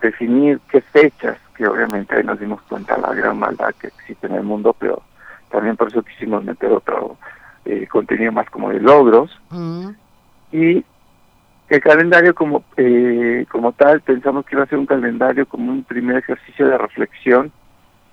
definir 0.00 0.60
qué 0.70 0.80
fechas, 0.80 1.36
que 1.54 1.66
obviamente 1.66 2.16
ahí 2.16 2.24
nos 2.24 2.40
dimos 2.40 2.62
cuenta 2.62 2.96
de 2.96 3.02
la 3.02 3.12
gran 3.12 3.38
maldad 3.38 3.74
que 3.78 3.88
existe 3.88 4.28
en 4.28 4.36
el 4.36 4.44
mundo, 4.44 4.74
pero 4.78 5.02
también 5.50 5.76
por 5.76 5.88
eso 5.88 6.02
quisimos 6.02 6.42
meter 6.42 6.72
otro 6.72 7.18
eh, 7.66 7.86
contenido 7.86 8.32
más 8.32 8.48
como 8.48 8.70
de 8.70 8.80
logros, 8.80 9.38
Mm, 9.50 9.90
y 10.52 10.84
el 11.68 11.80
calendario 11.82 12.34
como 12.34 12.64
eh, 12.78 13.44
como 13.50 13.72
tal 13.72 14.00
pensamos 14.00 14.46
que 14.46 14.54
iba 14.54 14.64
a 14.64 14.68
ser 14.68 14.78
un 14.78 14.86
calendario 14.86 15.44
como 15.46 15.70
un 15.70 15.84
primer 15.84 16.16
ejercicio 16.16 16.66
de 16.66 16.78
reflexión 16.78 17.52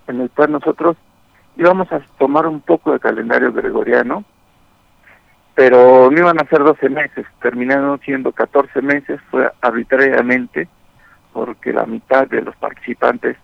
en 0.07 0.21
el 0.21 0.29
cual 0.29 0.51
nosotros 0.51 0.97
íbamos 1.57 1.91
a 1.91 1.99
tomar 2.17 2.47
un 2.47 2.61
poco 2.61 2.93
de 2.93 2.99
calendario 2.99 3.51
gregoriano 3.51 4.23
pero 5.53 6.11
no 6.11 6.17
iban 6.17 6.39
a 6.39 6.49
ser 6.49 6.63
12 6.63 6.89
meses 6.89 7.25
terminaron 7.41 7.99
siendo 8.01 8.31
14 8.31 8.81
meses 8.81 9.19
fue 9.31 9.49
arbitrariamente 9.61 10.67
porque 11.33 11.73
la 11.73 11.85
mitad 11.85 12.27
de 12.27 12.41
los 12.41 12.55
participantes 12.57 13.37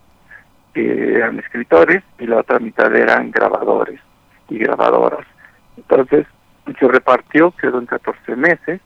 eran 0.73 1.39
escritores 1.39 2.03
y 2.19 2.25
la 2.25 2.37
otra 2.37 2.59
mitad 2.59 2.93
eran 2.95 3.31
grabadores 3.31 3.99
y 4.49 4.57
grabadoras 4.57 5.25
entonces 5.77 6.27
se 6.79 6.87
repartió, 6.87 7.51
quedó 7.51 7.79
en 7.79 7.85
14 7.85 8.35
meses, 8.35 8.81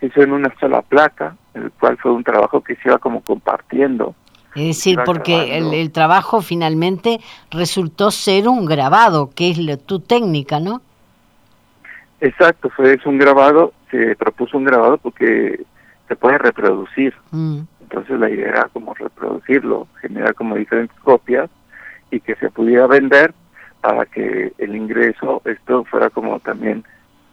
se 0.00 0.06
hizo 0.06 0.22
en 0.22 0.32
una 0.32 0.54
sola 0.60 0.82
placa, 0.82 1.36
el 1.54 1.70
cual 1.72 1.96
fue 1.98 2.12
un 2.12 2.24
trabajo 2.24 2.62
que 2.62 2.76
se 2.76 2.88
iba 2.88 2.98
como 2.98 3.22
compartiendo. 3.22 4.14
Es 4.54 4.64
decir, 4.66 4.98
porque 5.04 5.56
el, 5.58 5.72
el 5.74 5.92
trabajo 5.92 6.40
finalmente 6.42 7.20
resultó 7.50 8.10
ser 8.10 8.48
un 8.48 8.64
grabado, 8.66 9.30
que 9.34 9.50
es 9.50 9.58
la- 9.58 9.76
tu 9.76 10.00
técnica, 10.00 10.58
¿no? 10.58 10.80
Exacto, 12.20 12.68
fue 12.70 12.94
es 12.94 13.06
un 13.06 13.18
grabado, 13.18 13.72
se 13.90 14.16
propuso 14.16 14.58
un 14.58 14.64
grabado 14.64 14.98
porque 14.98 15.60
se 16.08 16.16
puede 16.16 16.38
reproducir, 16.38 17.14
Mm, 17.30 17.60
entonces 17.82 18.18
la 18.18 18.28
idea 18.30 18.48
era 18.48 18.68
como 18.72 18.94
reproducirlo, 18.94 19.86
generar 20.00 20.34
como 20.34 20.56
diferentes 20.56 20.98
copias 21.00 21.48
y 22.10 22.20
que 22.20 22.34
se 22.36 22.50
pudiera 22.50 22.86
vender 22.86 23.32
para 23.80 24.04
que 24.06 24.52
el 24.58 24.74
ingreso, 24.74 25.40
esto 25.44 25.84
fuera 25.84 26.10
como 26.10 26.40
también 26.40 26.84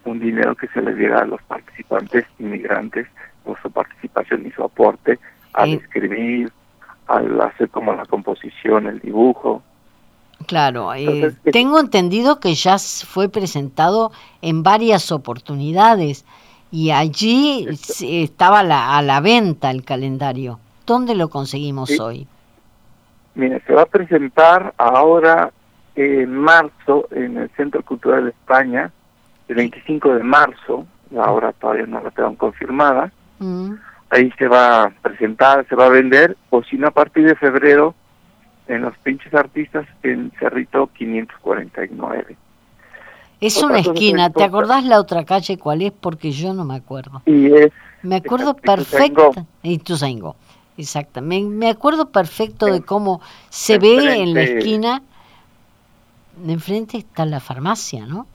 un 0.04 0.20
dinero 0.20 0.54
que 0.56 0.68
se 0.68 0.82
le 0.82 0.94
diera 0.94 1.22
a 1.22 1.26
los 1.26 1.42
participantes 1.44 2.26
inmigrantes 2.38 3.08
por 3.44 3.60
su 3.62 3.72
participación 3.72 4.46
y 4.46 4.52
su 4.52 4.64
aporte 4.64 5.18
al 5.54 5.70
Eh. 5.70 5.80
escribir, 5.82 6.52
al 7.08 7.40
hacer 7.42 7.70
como 7.70 7.94
la 7.94 8.06
composición, 8.06 8.88
el 8.88 9.00
dibujo. 9.00 9.62
Claro, 10.48 10.94
eh, 10.94 11.06
Entonces, 11.06 11.54
tengo 11.54 11.80
entendido 11.80 12.40
que 12.40 12.54
ya 12.56 12.78
fue 12.78 13.30
presentado 13.30 14.12
en 14.42 14.64
varias 14.64 15.12
oportunidades 15.12 16.26
y 16.72 16.92
allí 16.92 17.66
Esto- 17.70 18.04
estaba 18.08 18.62
la- 18.64 18.98
a 18.98 19.02
la 19.02 19.22
venta 19.22 19.72
el 19.72 19.84
calendario. 19.84 20.60
¿Dónde 20.86 21.16
lo 21.16 21.30
conseguimos 21.30 21.90
Sí. 21.90 22.00
hoy? 22.00 22.28
Mire, 23.34 23.62
se 23.66 23.74
va 23.74 23.84
a 23.84 23.86
presentar 23.86 24.74
ahora 24.78 25.52
en 25.96 26.36
marzo 26.36 27.08
en 27.12 27.38
el 27.38 27.50
Centro 27.52 27.82
Cultural 27.84 28.26
de 28.26 28.30
España, 28.32 28.92
el 29.48 29.56
25 29.56 30.14
de 30.16 30.24
marzo, 30.24 30.86
ahora 31.18 31.54
todavía 31.54 31.86
no 31.86 32.02
la 32.02 32.12
tengo 32.12 32.36
confirmada, 32.38 33.12
Mm, 33.40 33.74
ahí 34.10 34.32
se 34.38 34.48
va 34.48 34.84
a 34.84 34.90
presentar, 34.90 35.66
se 35.68 35.76
va 35.76 35.88
a 35.88 35.90
vender, 35.90 36.38
o 36.50 36.64
si 36.64 36.78
no 36.78 36.88
a 36.88 36.92
partir 36.92 37.26
de 37.26 37.36
febrero 37.36 37.96
en 38.68 38.82
los 38.82 38.98
pinches 39.00 39.34
artistas 39.34 39.86
en 40.04 40.32
Cerrito 40.40 40.88
549. 40.88 42.36
Es 43.42 43.58
Otra 43.58 43.68
una 43.68 43.80
esquina, 43.80 44.30
¿te 44.30 44.44
acordás 44.44 44.86
la 44.86 45.00
otra 45.00 45.24
calle 45.26 45.58
cuál 45.58 45.82
es? 45.82 45.92
Porque 45.92 46.32
yo 46.32 46.54
no 46.54 46.64
me 46.66 46.76
acuerdo. 46.76 47.22
Y 47.26 47.52
es 47.52 47.72
Me 48.02 48.16
acuerdo 48.16 48.56
perfecto. 48.56 49.32
Ituzaingó, 49.62 50.36
exacto. 50.78 51.22
Me, 51.22 51.42
me 51.42 51.70
acuerdo 51.70 52.10
perfecto 52.10 52.66
de 52.68 52.82
cómo 52.82 53.22
se 53.50 53.78
ve 53.78 54.22
en 54.22 54.34
la 54.34 54.42
esquina. 54.42 55.02
Enfrente 56.48 56.98
está 56.98 57.26
la 57.26 57.40
farmacia, 57.40 58.06
¿no? 58.06 58.28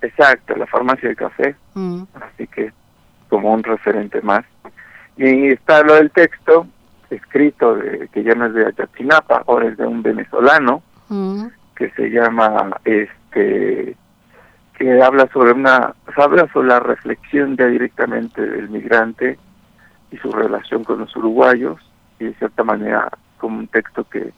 exacto, 0.00 0.54
la 0.54 0.66
farmacia 0.66 1.08
de 1.08 1.16
café, 1.16 1.56
Mm, 1.74 2.02
así 2.14 2.46
que 2.48 2.72
como 3.28 3.52
un 3.52 3.62
referente 3.62 4.20
más. 4.22 4.44
Y 5.18 5.48
está 5.48 5.82
lo 5.82 5.94
del 5.94 6.10
texto, 6.10 6.66
escrito, 7.10 7.74
de, 7.74 8.08
que 8.12 8.22
ya 8.22 8.34
no 8.34 8.46
es 8.46 8.54
de 8.54 8.66
Ayotzinapa, 8.66 9.42
ahora 9.46 9.68
es 9.68 9.76
de 9.76 9.86
un 9.86 10.02
venezolano, 10.02 10.82
mm, 11.08 11.46
que 11.74 11.90
se 11.90 12.08
llama, 12.08 12.70
este, 12.84 13.96
que 14.78 15.02
habla 15.02 15.28
sobre 15.32 15.52
una, 15.52 15.92
habla 16.16 16.48
sobre 16.52 16.68
la 16.68 16.80
reflexión 16.80 17.56
ya 17.56 17.66
directamente 17.66 18.40
del 18.40 18.68
migrante 18.68 19.38
y 20.12 20.16
su 20.18 20.30
relación 20.30 20.84
con 20.84 21.00
los 21.00 21.14
uruguayos, 21.16 21.78
y 22.20 22.26
de 22.26 22.34
cierta 22.34 22.62
manera 22.62 23.10
como 23.38 23.58
un 23.58 23.66
texto 23.68 24.04
que 24.04 24.32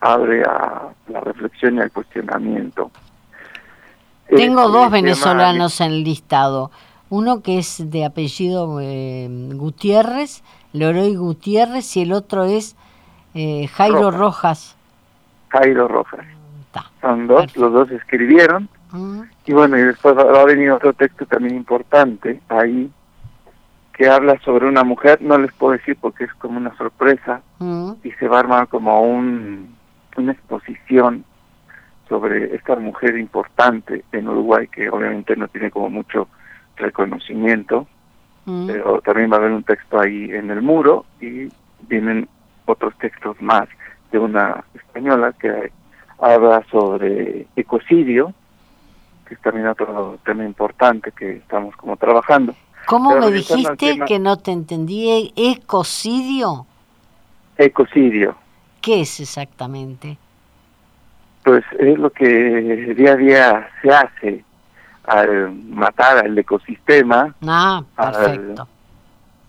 abre 0.00 0.42
a 0.42 0.88
la 1.08 1.20
reflexión 1.20 1.76
y 1.76 1.80
al 1.80 1.90
cuestionamiento. 1.90 2.90
Tengo 4.28 4.60
Este, 4.60 4.72
dos 4.72 4.90
venezolanos 4.90 5.80
en 5.80 5.92
el 5.92 6.04
listado. 6.04 6.70
Uno 7.10 7.42
que 7.42 7.58
es 7.58 7.90
de 7.90 8.04
apellido 8.04 8.80
eh, 8.80 9.28
Gutiérrez, 9.54 10.42
Leroy 10.72 11.16
Gutiérrez, 11.16 11.96
y 11.96 12.02
el 12.02 12.12
otro 12.12 12.44
es 12.44 12.76
eh, 13.34 13.66
Jairo 13.68 14.10
Rojas. 14.10 14.18
Rojas. 14.18 14.76
Jairo 15.48 15.88
Rojas. 15.88 16.26
Son 17.00 17.26
dos, 17.26 17.40
Perfecto. 17.40 17.60
los 17.60 17.72
dos 17.72 17.90
escribieron, 17.90 18.68
y 19.46 19.52
bueno, 19.52 19.78
y 19.78 19.82
después 19.82 20.16
va 20.16 20.40
a 20.40 20.44
venir 20.44 20.70
otro 20.70 20.92
texto 20.92 21.26
también 21.26 21.56
importante 21.56 22.40
ahí, 22.48 22.90
que 23.94 24.08
habla 24.08 24.38
sobre 24.44 24.66
una 24.66 24.84
mujer, 24.84 25.20
no 25.22 25.38
les 25.38 25.52
puedo 25.52 25.72
decir 25.72 25.96
porque 26.00 26.24
es 26.24 26.34
como 26.34 26.58
una 26.58 26.76
sorpresa, 26.76 27.40
y 28.04 28.10
se 28.12 28.28
va 28.28 28.36
a 28.36 28.40
armar 28.40 28.68
como 28.68 29.00
un, 29.02 29.74
una 30.16 30.32
exposición 30.32 31.24
sobre 32.08 32.54
esta 32.54 32.76
mujer 32.76 33.18
importante 33.18 34.04
en 34.12 34.28
Uruguay 34.28 34.68
que 34.68 34.88
obviamente 34.88 35.36
no 35.36 35.48
tiene 35.48 35.70
como 35.70 35.90
mucho 35.90 36.28
reconocimiento, 36.78 37.86
mm. 38.46 38.66
pero 38.66 39.00
también 39.00 39.30
va 39.30 39.36
a 39.36 39.38
haber 39.40 39.52
un 39.52 39.62
texto 39.62 40.00
ahí 40.00 40.30
en 40.30 40.50
el 40.50 40.62
muro 40.62 41.04
y 41.20 41.48
vienen 41.88 42.28
otros 42.66 42.96
textos 42.98 43.40
más 43.40 43.68
de 44.12 44.18
una 44.18 44.64
española 44.74 45.32
que 45.38 45.72
habla 46.18 46.64
sobre 46.70 47.46
ecocidio, 47.56 48.32
que 49.26 49.34
es 49.34 49.40
también 49.40 49.66
otro 49.68 50.18
tema 50.24 50.44
importante 50.44 51.12
que 51.12 51.36
estamos 51.36 51.76
como 51.76 51.96
trabajando. 51.96 52.54
¿Cómo 52.86 53.10
Pero 53.10 53.26
me 53.26 53.32
dijiste 53.32 53.76
tema- 53.76 54.06
que 54.06 54.18
no 54.18 54.38
te 54.38 54.50
entendí? 54.50 55.32
¿Ecocidio? 55.36 56.66
Ecocidio, 57.58 58.36
¿Qué 58.80 59.00
es 59.00 59.20
exactamente? 59.20 60.16
pues 61.48 61.64
es 61.78 61.98
lo 61.98 62.10
que 62.10 62.94
día 62.94 63.12
a 63.12 63.16
día 63.16 63.68
se 63.80 63.90
hace 63.90 64.44
al 65.08 65.52
matar 65.70 66.18
al 66.18 66.38
ecosistema, 66.38 67.34
Ah, 67.46 67.82
perfecto. 67.96 68.68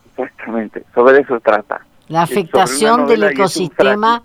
exactamente, 0.10 0.84
sobre 0.94 1.20
eso 1.20 1.40
trata. 1.40 1.82
La 2.08 2.24
afectación 2.24 3.06
del 3.08 3.24
ecosistema 3.24 4.24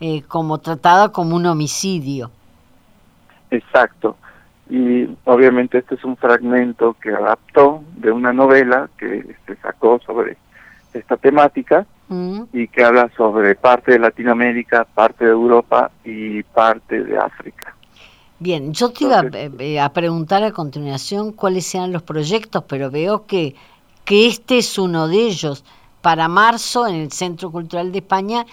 eh, 0.00 0.22
como 0.22 0.58
tratada 0.58 1.10
como 1.10 1.36
un 1.36 1.46
homicidio. 1.46 2.30
Exacto. 3.50 4.16
Y 4.68 5.08
obviamente 5.24 5.78
este 5.78 5.94
es 5.94 6.04
un 6.04 6.16
fragmento 6.16 6.96
que 7.00 7.10
adaptó 7.10 7.82
de 7.96 8.10
una 8.10 8.32
novela 8.32 8.88
que 8.98 9.36
se 9.46 9.56
sacó 9.56 10.00
sobre 10.04 10.36
esta 10.92 11.16
temática 11.16 11.86
mm. 12.08 12.42
y 12.52 12.68
que 12.68 12.84
habla 12.84 13.10
sobre 13.16 13.54
parte 13.54 13.92
de 13.92 13.98
Latinoamérica, 13.98 14.84
parte 14.84 15.24
de 15.24 15.30
Europa 15.30 15.90
y 16.04 16.42
parte 16.42 17.02
de 17.04 17.18
África. 17.18 17.74
Bien, 18.42 18.72
yo 18.74 18.90
te 18.90 19.04
iba 19.04 19.22
eh, 19.34 19.78
a, 19.78 19.92
preguntar 19.92 20.42
a 20.42 20.50
continuación 20.50 21.30
cuáles 21.30 21.72
eran 21.76 21.92
los 21.92 22.02
proyectos, 22.02 22.64
pero 22.66 22.90
veo 22.90 23.24
que, 23.24 23.54
que 24.04 24.26
este 24.26 24.58
es 24.58 24.78
uno 24.78 25.06
de 25.06 25.28
ellos 25.28 25.62
para 26.00 26.26
marzo 26.26 26.88
en 26.88 26.96
el 26.96 27.12
Centro 27.12 27.52
Cultural 27.52 27.92
de 27.92 27.98
España 27.98 28.44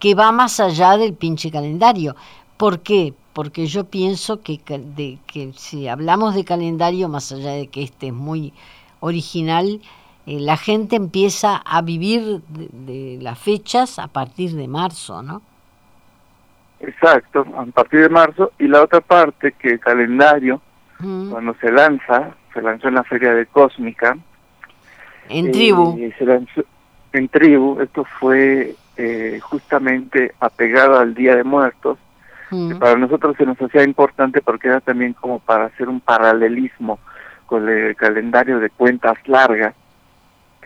que 0.00 0.16
va 0.16 0.32
más 0.32 0.58
allá 0.58 0.96
del 0.96 1.14
pinche 1.14 1.52
calendario. 1.52 2.16
¿Por 2.56 2.80
qué? 2.80 3.14
Porque 3.34 3.68
yo 3.68 3.84
pienso 3.84 4.40
que, 4.40 4.60
de, 4.66 5.20
que 5.28 5.52
si 5.56 5.86
hablamos 5.86 6.34
de 6.34 6.44
calendario, 6.44 7.08
más 7.08 7.30
allá 7.30 7.52
de 7.52 7.68
que 7.68 7.84
este 7.84 8.08
es 8.08 8.12
muy 8.12 8.52
original, 8.98 9.80
eh, 10.26 10.40
la 10.40 10.56
gente 10.56 10.96
empieza 10.96 11.54
a 11.58 11.82
vivir 11.82 12.42
de, 12.48 13.20
las 13.22 13.38
fechas 13.38 14.00
a 14.00 14.08
partir 14.08 14.56
de 14.56 14.66
marzo, 14.66 15.22
¿no? 15.22 15.40
Exacto, 16.80 17.46
a 17.56 17.64
partir 17.66 18.00
de 18.00 18.08
marzo. 18.08 18.52
Y 18.58 18.68
la 18.68 18.82
otra 18.82 19.00
parte, 19.00 19.52
que 19.52 19.70
el 19.70 19.80
calendario, 19.80 20.60
cuando 20.98 21.54
se 21.60 21.70
lanza, 21.70 22.34
se 22.52 22.62
lanzó 22.62 22.88
en 22.88 22.94
la 22.94 23.04
Feria 23.04 23.34
de 23.34 23.46
Cósmica. 23.46 24.16
En 25.28 25.50
tribu. 25.50 25.98
se 26.18 26.24
lanzó 26.24 26.64
en 27.12 27.28
tribu, 27.28 27.80
esto 27.80 28.04
fue 28.04 28.74
eh, 28.96 29.40
justamente 29.42 30.34
apegado 30.38 30.98
al 30.98 31.14
Día 31.14 31.34
de 31.34 31.44
Muertos, 31.44 31.98
que 32.50 32.76
para 32.76 32.96
nosotros 32.96 33.36
se 33.36 33.44
nos 33.44 33.60
hacía 33.60 33.82
importante 33.82 34.40
porque 34.40 34.68
era 34.68 34.80
también 34.80 35.14
como 35.14 35.40
para 35.40 35.64
hacer 35.64 35.88
un 35.88 36.00
paralelismo 36.00 37.00
con 37.46 37.68
el 37.68 37.96
calendario 37.96 38.60
de 38.60 38.70
cuentas 38.70 39.16
largas 39.26 39.74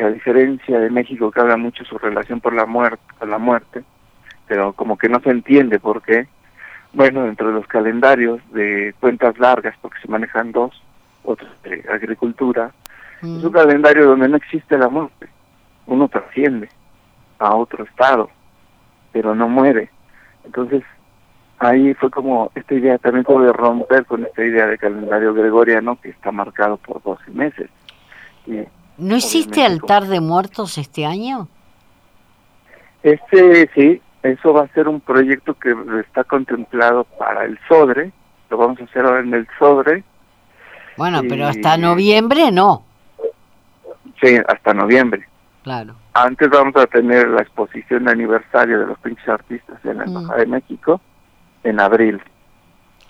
a 0.05 0.11
diferencia 0.11 0.79
de 0.79 0.91
México 0.91 1.31
que 1.31 1.41
habla 1.41 1.57
mucho 1.57 1.85
su 1.85 1.99
relación 1.99 2.41
por 2.41 2.55
la 2.55 2.67
muerte, 2.67 3.03
la 3.27 3.39
muerte, 3.39 3.85
pero 4.51 4.73
como 4.73 4.99
que 4.99 5.09
no 5.09 5.21
se 5.21 5.31
entiende 5.31 5.79
por 5.79 6.03
qué, 6.03 6.27
bueno, 6.93 7.23
dentro 7.23 7.47
de 7.47 7.53
los 7.53 7.69
calendarios 7.69 8.41
de 8.51 8.93
cuentas 8.99 9.39
largas, 9.39 9.77
porque 9.81 10.01
se 10.01 10.09
manejan 10.09 10.51
dos, 10.51 10.73
otros 11.23 11.49
de 11.63 11.85
agricultura, 11.89 12.73
es 13.23 13.45
un 13.45 13.53
calendario 13.53 14.07
donde 14.07 14.29
no 14.29 14.37
existe 14.37 14.77
la 14.77 14.89
muerte, 14.89 15.29
uno 15.87 16.09
trasciende 16.09 16.69
a 17.39 17.55
otro 17.55 17.85
estado, 17.85 18.29
pero 19.13 19.37
no 19.37 19.49
muere. 19.49 19.89
Entonces, 20.45 20.83
ahí 21.61 21.95
fue 21.95 22.11
como 22.11 22.51
esta 22.57 22.75
idea 22.75 22.99
también 22.99 23.23
como 23.23 23.43
de 23.43 23.53
romper 23.53 24.05
con 24.05 24.25
esta 24.25 24.45
idea 24.45 24.67
de 24.67 24.79
calendario 24.79 25.33
gregoriano 25.33 25.97
que 26.01 26.09
está 26.09 26.33
marcado 26.33 26.77
por 26.77 27.01
12 27.05 27.31
meses. 27.31 27.71
Y 28.49 28.65
¿No 28.99 29.17
hiciste 29.17 29.65
altar 29.65 30.09
de 30.09 30.19
muertos 30.19 30.77
este 30.77 31.07
año? 31.07 31.47
Este 33.05 33.71
sí, 33.77 34.03
eso 34.23 34.53
va 34.53 34.63
a 34.63 34.69
ser 34.69 34.89
un 34.89 35.01
proyecto 35.01 35.55
que 35.55 35.75
está 36.01 36.25
contemplado 36.25 37.05
para 37.05 37.45
el 37.45 37.59
Sodre, 37.69 38.13
lo 38.51 38.57
vamos 38.57 38.81
a 38.81 38.85
hacer 38.85 39.05
ahora 39.05 39.21
en 39.21 39.35
el 39.35 39.47
Sodre. 39.59 40.05
Bueno, 40.97 41.23
pero 41.29 41.47
hasta 41.47 41.77
noviembre 41.77 42.51
no. 42.53 42.85
Sí, 44.21 44.37
hasta 44.47 44.75
noviembre. 44.75 45.27
Claro. 45.63 45.95
Antes 46.15 46.49
vamos 46.51 46.77
a 46.77 46.87
tener 46.87 47.29
la 47.29 47.43
exposición 47.43 48.05
de 48.05 48.13
aniversario 48.13 48.81
de 48.81 48.87
los 48.87 48.99
pinches 48.99 49.29
artistas 49.29 49.79
en 49.85 49.99
la 49.99 50.05
mm. 50.05 50.09
Embajada 50.09 50.41
de 50.41 50.47
México 50.47 51.01
en 51.65 51.81
abril. 51.81 52.21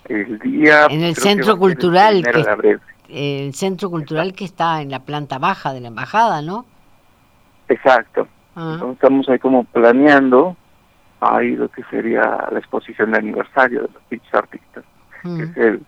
El 0.05 0.39
día... 0.39 0.87
En 0.89 1.03
el 1.03 1.15
Centro 1.15 1.57
Cultural. 1.57 2.23
que, 2.23 2.43
de 2.43 2.49
abril 2.49 2.79
el 3.11 3.53
centro 3.53 3.89
cultural 3.89 4.33
que 4.33 4.45
está 4.45 4.81
en 4.81 4.89
la 4.89 5.01
planta 5.01 5.37
baja 5.37 5.73
de 5.73 5.81
la 5.81 5.89
embajada, 5.89 6.41
¿no? 6.41 6.65
Exacto. 7.67 8.27
Ah. 8.55 8.79
estamos 8.91 9.27
ahí 9.29 9.39
como 9.39 9.63
planeando 9.63 10.57
ahí 11.21 11.55
lo 11.55 11.69
que 11.69 11.83
sería 11.83 12.47
la 12.51 12.59
exposición 12.59 13.11
de 13.11 13.19
aniversario 13.19 13.83
de 13.83 13.89
los 13.93 14.03
pinches 14.09 14.33
artistas, 14.33 14.83
que 15.21 15.29
mm. 15.29 15.41
es 15.41 15.57
el 15.57 15.85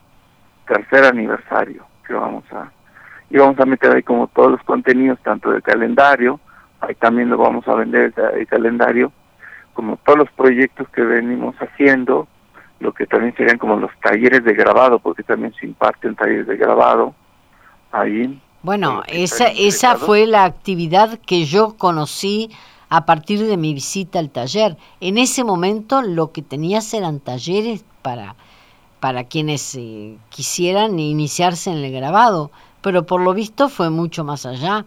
tercer 0.68 1.06
aniversario 1.06 1.86
que 2.08 2.14
vamos 2.14 2.44
a 2.52 2.72
y 3.30 3.38
vamos 3.38 3.60
a 3.60 3.66
meter 3.66 3.92
ahí 3.92 4.04
como 4.04 4.28
todos 4.28 4.52
los 4.52 4.64
contenidos 4.64 5.18
tanto 5.24 5.50
del 5.50 5.64
calendario, 5.64 6.40
ahí 6.82 6.94
también 6.96 7.30
lo 7.30 7.38
vamos 7.38 7.68
a 7.68 7.74
vender 7.74 8.14
el 8.36 8.48
calendario, 8.48 9.12
como 9.74 9.98
todos 9.98 10.20
los 10.20 10.32
proyectos 10.34 10.88
que 10.90 11.02
venimos 11.02 11.56
haciendo, 11.56 12.28
lo 12.80 12.94
que 12.94 13.08
también 13.08 13.36
serían 13.36 13.58
como 13.58 13.78
los 13.78 13.90
talleres 14.04 14.44
de 14.44 14.54
grabado, 14.54 15.00
porque 15.00 15.24
también 15.24 15.52
se 15.60 15.66
imparten 15.66 16.16
talleres 16.16 16.46
de 16.46 16.58
grabado 16.58 17.16
ahí. 17.92 18.40
Bueno, 18.62 19.02
esa, 19.08 19.48
esa 19.48 19.96
fue 19.96 20.28
la 20.28 20.46
actividad 20.46 21.18
que 21.26 21.46
yo 21.46 21.76
conocí 21.76 22.52
a 22.94 23.08
partir 23.08 23.40
de 23.40 23.58
mi 23.58 23.74
visita 23.74 24.20
al 24.20 24.30
taller. 24.30 24.78
En 25.02 25.18
ese 25.18 25.44
momento 25.44 26.04
lo 26.04 26.32
que 26.32 26.44
tenías 26.44 26.94
eran 26.94 27.20
talleres 27.20 27.84
para, 28.04 28.36
para 29.00 29.24
quienes 29.24 29.74
eh, 29.74 30.16
quisieran 30.30 31.00
iniciarse 31.00 31.72
en 31.72 31.78
el 31.78 31.92
grabado, 31.92 32.52
pero 32.84 33.04
por 33.04 33.20
lo 33.20 33.34
visto 33.34 33.68
fue 33.68 33.90
mucho 33.90 34.24
más 34.24 34.46
allá, 34.46 34.86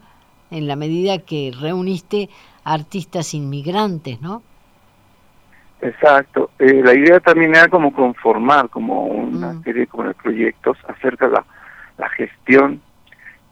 en 0.52 0.68
la 0.68 0.76
medida 0.76 1.18
que 1.18 1.52
reuniste 1.60 2.28
artistas 2.62 3.34
inmigrantes, 3.34 4.20
¿no? 4.20 4.40
Exacto. 5.80 6.50
Eh, 6.60 6.82
la 6.84 6.94
idea 6.94 7.18
también 7.18 7.56
era 7.56 7.66
como 7.66 7.92
conformar 7.92 8.68
como 8.68 9.06
una 9.06 9.54
mm. 9.54 9.64
serie 9.64 9.88
como 9.88 10.04
de 10.04 10.14
proyectos 10.14 10.78
acerca 10.86 11.26
de 11.26 11.32
la, 11.32 11.44
la 11.98 12.08
gestión 12.10 12.80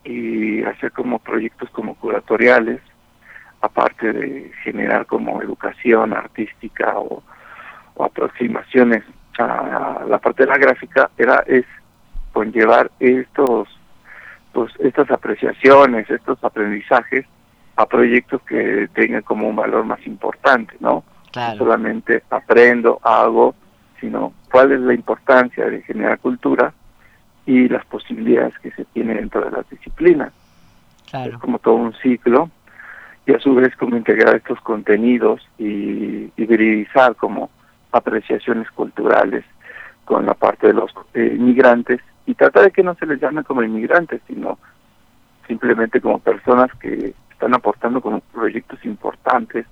y 0.04 0.62
hacer 0.62 0.92
como 0.92 1.18
proyectos 1.18 1.68
como 1.70 1.96
curatoriales, 1.96 2.80
aparte 3.64 4.12
de 4.12 4.52
generar 4.62 5.06
como 5.06 5.40
educación 5.40 6.12
artística 6.12 6.98
o, 6.98 7.22
aproximaciones 7.98 9.04
a 9.38 10.04
la 10.08 10.18
parte 10.18 10.42
de 10.42 10.50
la 10.50 10.58
gráfica, 10.58 11.10
era 11.16 11.44
es 11.46 11.64
conllevar 12.32 12.90
estos 12.98 13.68
pues 14.52 14.72
estas 14.80 15.10
apreciaciones, 15.10 16.10
estos 16.10 16.42
aprendizajes 16.42 17.24
a 17.76 17.86
proyectos 17.86 18.42
que 18.42 18.88
tengan 18.94 19.22
como 19.22 19.48
un 19.48 19.56
valor 19.56 19.84
más 19.84 20.04
importante, 20.06 20.74
¿no? 20.80 21.04
No 21.34 21.56
solamente 21.56 22.22
aprendo, 22.30 23.00
hago, 23.02 23.54
sino 24.00 24.32
cuál 24.50 24.72
es 24.72 24.80
la 24.80 24.94
importancia 24.94 25.66
de 25.66 25.82
generar 25.82 26.18
cultura 26.18 26.72
y 27.46 27.68
las 27.68 27.84
posibilidades 27.86 28.56
que 28.58 28.70
se 28.72 28.84
tienen 28.86 29.16
dentro 29.16 29.40
de 29.44 29.50
las 29.50 29.68
disciplinas. 29.70 30.32
Es 31.12 31.36
como 31.38 31.58
todo 31.58 31.74
un 31.74 31.94
ciclo 31.94 32.50
y 33.26 33.32
a 33.32 33.38
su 33.40 33.54
vez 33.54 33.74
como 33.76 33.96
integrar 33.96 34.36
estos 34.36 34.60
contenidos 34.60 35.40
y 35.58 36.30
hibridizar 36.36 37.16
como 37.16 37.50
apreciaciones 37.92 38.70
culturales 38.70 39.44
con 40.04 40.26
la 40.26 40.34
parte 40.34 40.66
de 40.66 40.74
los 40.74 40.90
eh, 41.14 41.34
inmigrantes 41.36 42.00
y 42.26 42.34
tratar 42.34 42.64
de 42.64 42.70
que 42.70 42.82
no 42.82 42.94
se 42.94 43.06
les 43.06 43.20
llame 43.20 43.44
como 43.44 43.62
inmigrantes, 43.62 44.20
sino 44.26 44.58
simplemente 45.46 46.00
como 46.00 46.18
personas 46.18 46.70
que 46.80 47.14
están 47.30 47.54
aportando 47.54 48.00
como 48.00 48.20
proyectos 48.20 48.84
importantes 48.84 49.66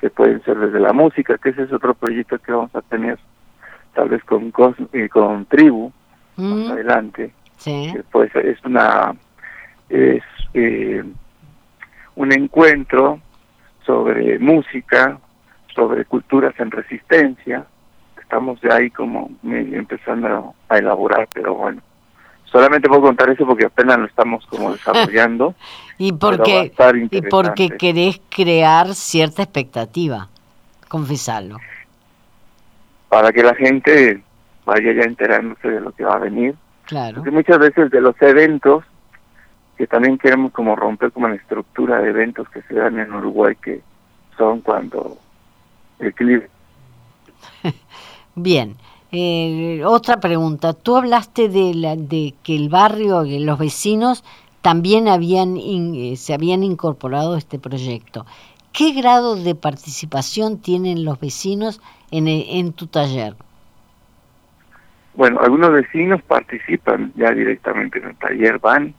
que 0.00 0.10
pueden 0.10 0.42
ser 0.44 0.58
desde 0.58 0.80
la 0.80 0.92
música, 0.92 1.38
que 1.38 1.50
ese 1.50 1.64
es 1.64 1.72
otro 1.72 1.94
proyecto 1.94 2.38
que 2.38 2.52
vamos 2.52 2.74
a 2.74 2.82
tener 2.82 3.18
tal 3.94 4.08
vez 4.08 4.22
con, 4.24 4.50
con, 4.52 4.76
eh, 4.92 5.08
con 5.08 5.44
Tribu 5.46 5.92
más 6.36 6.68
mm. 6.68 6.70
adelante. 6.72 7.32
Sí. 7.56 7.92
pues 8.12 8.32
es 8.36 8.64
una 8.64 9.12
es 9.88 10.22
eh, 10.54 11.02
un 12.18 12.32
encuentro 12.32 13.20
sobre 13.86 14.38
música, 14.40 15.18
sobre 15.74 16.04
culturas 16.04 16.52
en 16.58 16.72
resistencia. 16.72 17.64
Estamos 18.20 18.60
de 18.60 18.72
ahí 18.72 18.90
como 18.90 19.30
empezando 19.44 20.54
a 20.68 20.78
elaborar, 20.78 21.28
pero 21.32 21.54
bueno, 21.54 21.80
solamente 22.44 22.88
puedo 22.88 23.02
contar 23.02 23.30
eso 23.30 23.46
porque 23.46 23.66
apenas 23.66 23.98
lo 23.98 24.06
estamos 24.06 24.44
como 24.46 24.72
desarrollando. 24.74 25.54
y 25.98 26.12
porque 26.12 26.72
y 27.10 27.22
porque 27.22 27.70
querés 27.70 28.20
crear 28.28 28.94
cierta 28.94 29.42
expectativa, 29.44 30.28
confesarlo. 30.88 31.56
Para 33.08 33.32
que 33.32 33.44
la 33.44 33.54
gente 33.54 34.20
vaya 34.66 34.92
ya 34.92 35.02
enterándose 35.02 35.68
de 35.68 35.80
lo 35.80 35.92
que 35.92 36.04
va 36.04 36.16
a 36.16 36.18
venir. 36.18 36.56
Claro. 36.84 37.16
Porque 37.16 37.30
muchas 37.30 37.58
veces 37.60 37.90
de 37.92 38.00
los 38.00 38.20
eventos, 38.20 38.84
que 39.78 39.86
también 39.86 40.18
queremos 40.18 40.50
como 40.52 40.74
romper 40.74 41.12
como 41.12 41.28
la 41.28 41.36
estructura 41.36 42.02
de 42.02 42.10
eventos 42.10 42.48
que 42.50 42.62
se 42.62 42.74
dan 42.74 42.98
en 42.98 43.14
Uruguay, 43.14 43.54
que 43.62 43.80
son 44.36 44.60
cuando 44.60 45.16
el 46.00 46.12
clip. 46.14 46.44
Bien. 48.34 48.76
Eh, 49.12 49.82
otra 49.86 50.18
pregunta. 50.18 50.74
Tú 50.74 50.96
hablaste 50.96 51.48
de, 51.48 51.74
la, 51.74 51.96
de 51.96 52.34
que 52.42 52.56
el 52.56 52.68
barrio, 52.68 53.24
y 53.24 53.38
los 53.38 53.58
vecinos 53.58 54.24
también 54.60 55.08
habían 55.08 55.56
eh, 55.56 56.14
se 56.16 56.34
habían 56.34 56.62
incorporado 56.64 57.34
a 57.34 57.38
este 57.38 57.58
proyecto. 57.58 58.26
¿Qué 58.72 58.92
grado 58.92 59.36
de 59.36 59.54
participación 59.54 60.58
tienen 60.58 61.04
los 61.04 61.18
vecinos 61.20 61.80
en, 62.10 62.26
en 62.28 62.72
tu 62.72 62.88
taller? 62.88 63.34
Bueno, 65.14 65.40
algunos 65.40 65.72
vecinos 65.72 66.20
participan 66.22 67.12
ya 67.16 67.30
directamente 67.30 67.98
en 67.98 68.08
el 68.08 68.16
taller, 68.16 68.58
van, 68.58 68.94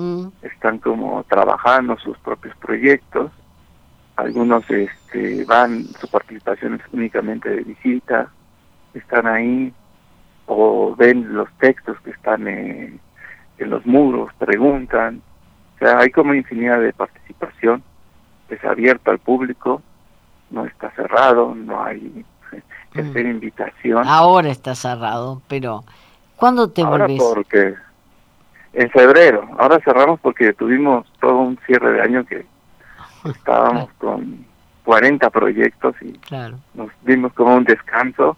mm. 0.00 0.32
están 0.42 0.78
como 0.78 1.24
trabajando 1.24 1.98
sus 1.98 2.16
propios 2.18 2.56
proyectos, 2.56 3.30
algunos 4.16 4.68
este, 4.70 5.44
van, 5.44 5.84
su 5.98 6.08
participación 6.08 6.74
es 6.74 6.80
únicamente 6.92 7.48
de 7.48 7.62
visita, 7.62 8.28
están 8.94 9.26
ahí 9.26 9.72
o 10.46 10.94
ven 10.96 11.34
los 11.34 11.48
textos 11.58 11.98
que 12.00 12.10
están 12.10 12.46
en, 12.48 13.00
en 13.58 13.70
los 13.70 13.86
muros, 13.86 14.32
preguntan, 14.38 15.22
o 15.76 15.78
sea, 15.78 15.98
hay 16.00 16.10
como 16.10 16.34
infinidad 16.34 16.80
de 16.80 16.92
participación, 16.92 17.82
es 18.48 18.62
abierto 18.64 19.10
al 19.10 19.18
público, 19.18 19.80
no 20.50 20.66
está 20.66 20.90
cerrado, 20.90 21.54
no 21.54 21.82
hay 21.82 22.24
que 22.92 23.00
hacer 23.00 23.26
mm. 23.26 23.30
invitación. 23.30 24.04
Ahora 24.06 24.48
está 24.50 24.74
cerrado, 24.74 25.40
pero 25.48 25.84
¿cuándo 26.36 26.70
te 26.70 26.82
Ahora 26.82 27.06
volvés? 27.06 27.22
porque 27.22 27.74
en 28.72 28.90
febrero, 28.90 29.48
ahora 29.58 29.80
cerramos 29.84 30.20
porque 30.20 30.52
tuvimos 30.52 31.06
todo 31.20 31.38
un 31.38 31.58
cierre 31.66 31.92
de 31.92 32.02
año 32.02 32.24
que 32.24 32.46
estábamos 33.24 33.90
con 33.98 34.44
40 34.84 35.30
proyectos 35.30 35.94
y 36.02 36.18
nos 36.74 36.90
dimos 37.02 37.32
como 37.32 37.54
un 37.56 37.64
descanso. 37.64 38.36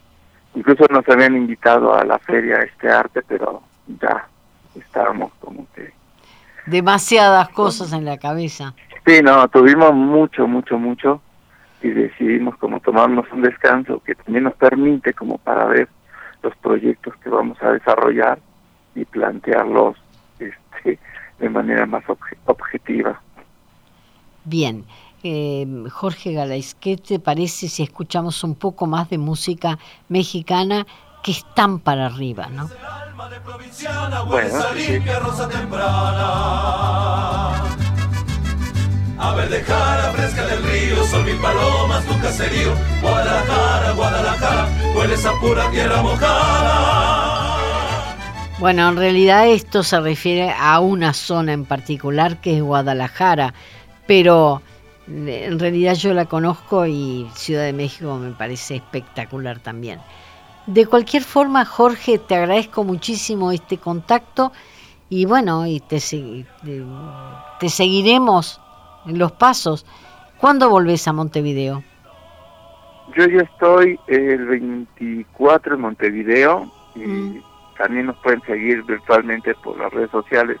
Incluso 0.55 0.85
nos 0.89 1.07
habían 1.09 1.35
invitado 1.35 1.93
a 1.93 2.03
la 2.03 2.19
feria 2.19 2.59
este 2.59 2.89
arte, 2.89 3.21
pero 3.27 3.61
ya 3.99 4.27
estábamos 4.75 5.31
como 5.39 5.65
que... 5.75 5.91
Demasiadas 6.65 7.49
cosas 7.49 7.91
en 7.93 8.05
la 8.05 8.17
cabeza. 8.17 8.73
Sí, 9.05 9.21
no, 9.21 9.47
tuvimos 9.49 9.93
mucho, 9.93 10.47
mucho, 10.47 10.77
mucho 10.77 11.21
y 11.81 11.89
decidimos 11.89 12.55
como 12.57 12.79
tomarnos 12.79 13.25
un 13.31 13.41
descanso 13.41 14.01
que 14.05 14.15
también 14.15 14.45
nos 14.45 14.53
permite 14.53 15.13
como 15.13 15.37
para 15.39 15.65
ver 15.65 15.89
los 16.41 16.55
proyectos 16.57 17.15
que 17.17 17.29
vamos 17.29 17.61
a 17.61 17.71
desarrollar 17.71 18.39
y 18.95 19.05
plantearlos 19.05 19.97
este, 20.39 20.99
de 21.39 21.49
manera 21.49 21.85
más 21.85 22.03
objetiva. 22.45 23.21
Bien, 24.45 24.85
eh, 25.23 25.65
Jorge 25.89 26.33
Galais, 26.33 26.75
¿qué 26.75 26.97
te 26.97 27.19
parece 27.19 27.69
si 27.69 27.83
escuchamos 27.83 28.43
un 28.43 28.55
poco 28.55 28.87
más 28.87 29.09
de 29.09 29.17
música 29.17 29.79
mexicana 30.09 30.85
que 31.23 31.31
están 31.31 31.79
para 31.79 32.07
arriba, 32.07 32.47
¿no? 32.47 32.69
Bueno, 34.27 34.59
A 39.17 39.33
Verdejara, 39.35 40.11
fresca 40.11 40.45
del 40.47 40.63
río, 40.63 41.03
son 41.05 41.23
mil 41.23 41.37
palomas, 41.37 42.03
tu 42.05 42.19
caserío. 42.19 42.73
Guadalajara, 43.01 43.93
Guadalajara, 43.93 44.67
hueles 44.93 45.25
a 45.25 45.31
pura 45.39 45.71
tierra 45.71 46.01
mojada. 46.01 46.92
Bueno, 48.63 48.87
en 48.87 48.95
realidad 48.95 49.49
esto 49.49 49.83
se 49.83 49.99
refiere 49.99 50.49
a 50.57 50.79
una 50.79 51.11
zona 51.11 51.51
en 51.51 51.65
particular 51.65 52.39
que 52.39 52.55
es 52.55 52.63
Guadalajara 52.63 53.53
pero 54.07 54.61
eh, 55.09 55.47
en 55.47 55.59
realidad 55.59 55.95
yo 55.95 56.13
la 56.13 56.27
conozco 56.27 56.85
y 56.85 57.27
Ciudad 57.35 57.65
de 57.65 57.73
México 57.73 58.15
me 58.15 58.31
parece 58.31 58.77
espectacular 58.77 59.59
también. 59.59 59.99
De 60.65 60.85
cualquier 60.85 61.23
forma, 61.23 61.65
Jorge, 61.65 62.19
te 62.19 62.35
agradezco 62.35 62.85
muchísimo 62.85 63.51
este 63.51 63.79
contacto 63.79 64.53
y 65.09 65.25
bueno, 65.25 65.67
y 65.67 65.81
te, 65.81 65.99
te 67.59 67.67
seguiremos 67.67 68.61
en 69.05 69.17
los 69.19 69.33
pasos. 69.33 69.85
¿Cuándo 70.39 70.69
volvés 70.69 71.05
a 71.09 71.11
Montevideo? 71.11 71.83
Yo 73.17 73.27
ya 73.27 73.41
estoy 73.41 73.99
el 74.07 74.45
24 74.45 75.75
en 75.75 75.81
Montevideo 75.81 76.71
y 76.95 76.99
mm. 76.99 77.52
También 77.83 78.05
nos 78.05 78.17
pueden 78.17 78.41
seguir 78.43 78.83
virtualmente 78.83 79.53
por 79.55 79.77
las 79.77 79.91
redes 79.91 80.11
sociales, 80.11 80.57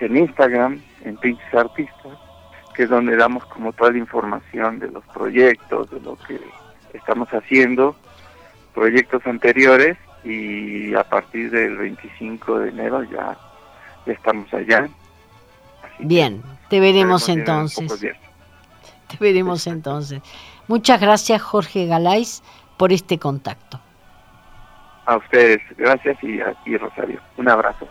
en 0.00 0.16
Instagram, 0.16 0.82
en 1.04 1.16
Pinches 1.16 1.54
Artistas 1.54 2.18
que 2.76 2.82
es 2.82 2.90
donde 2.90 3.16
damos 3.16 3.46
como 3.46 3.72
toda 3.72 3.90
la 3.90 3.98
información 3.98 4.78
de 4.78 4.90
los 4.90 5.02
proyectos, 5.06 5.90
de 5.90 5.98
lo 6.00 6.16
que 6.16 6.38
estamos 6.92 7.26
haciendo, 7.30 7.96
proyectos 8.74 9.26
anteriores 9.26 9.96
y 10.24 10.94
a 10.94 11.02
partir 11.02 11.50
del 11.50 11.78
25 11.78 12.58
de 12.58 12.68
enero 12.68 13.02
ya, 13.04 13.34
estamos 14.04 14.52
allá. 14.52 14.90
Bien, 16.00 16.42
te 16.68 16.78
veremos 16.78 17.30
entonces. 17.30 17.90
Te 17.98 19.16
veremos 19.20 19.66
entonces. 19.66 20.20
Muchas 20.68 21.00
gracias 21.00 21.40
Jorge 21.40 21.86
Galais 21.86 22.42
por 22.76 22.92
este 22.92 23.18
contacto. 23.18 23.80
A 25.06 25.16
ustedes, 25.16 25.60
gracias 25.76 26.18
y 26.22 26.76
Rosario. 26.76 27.20
Un 27.36 27.48
abrazo. 27.48 27.88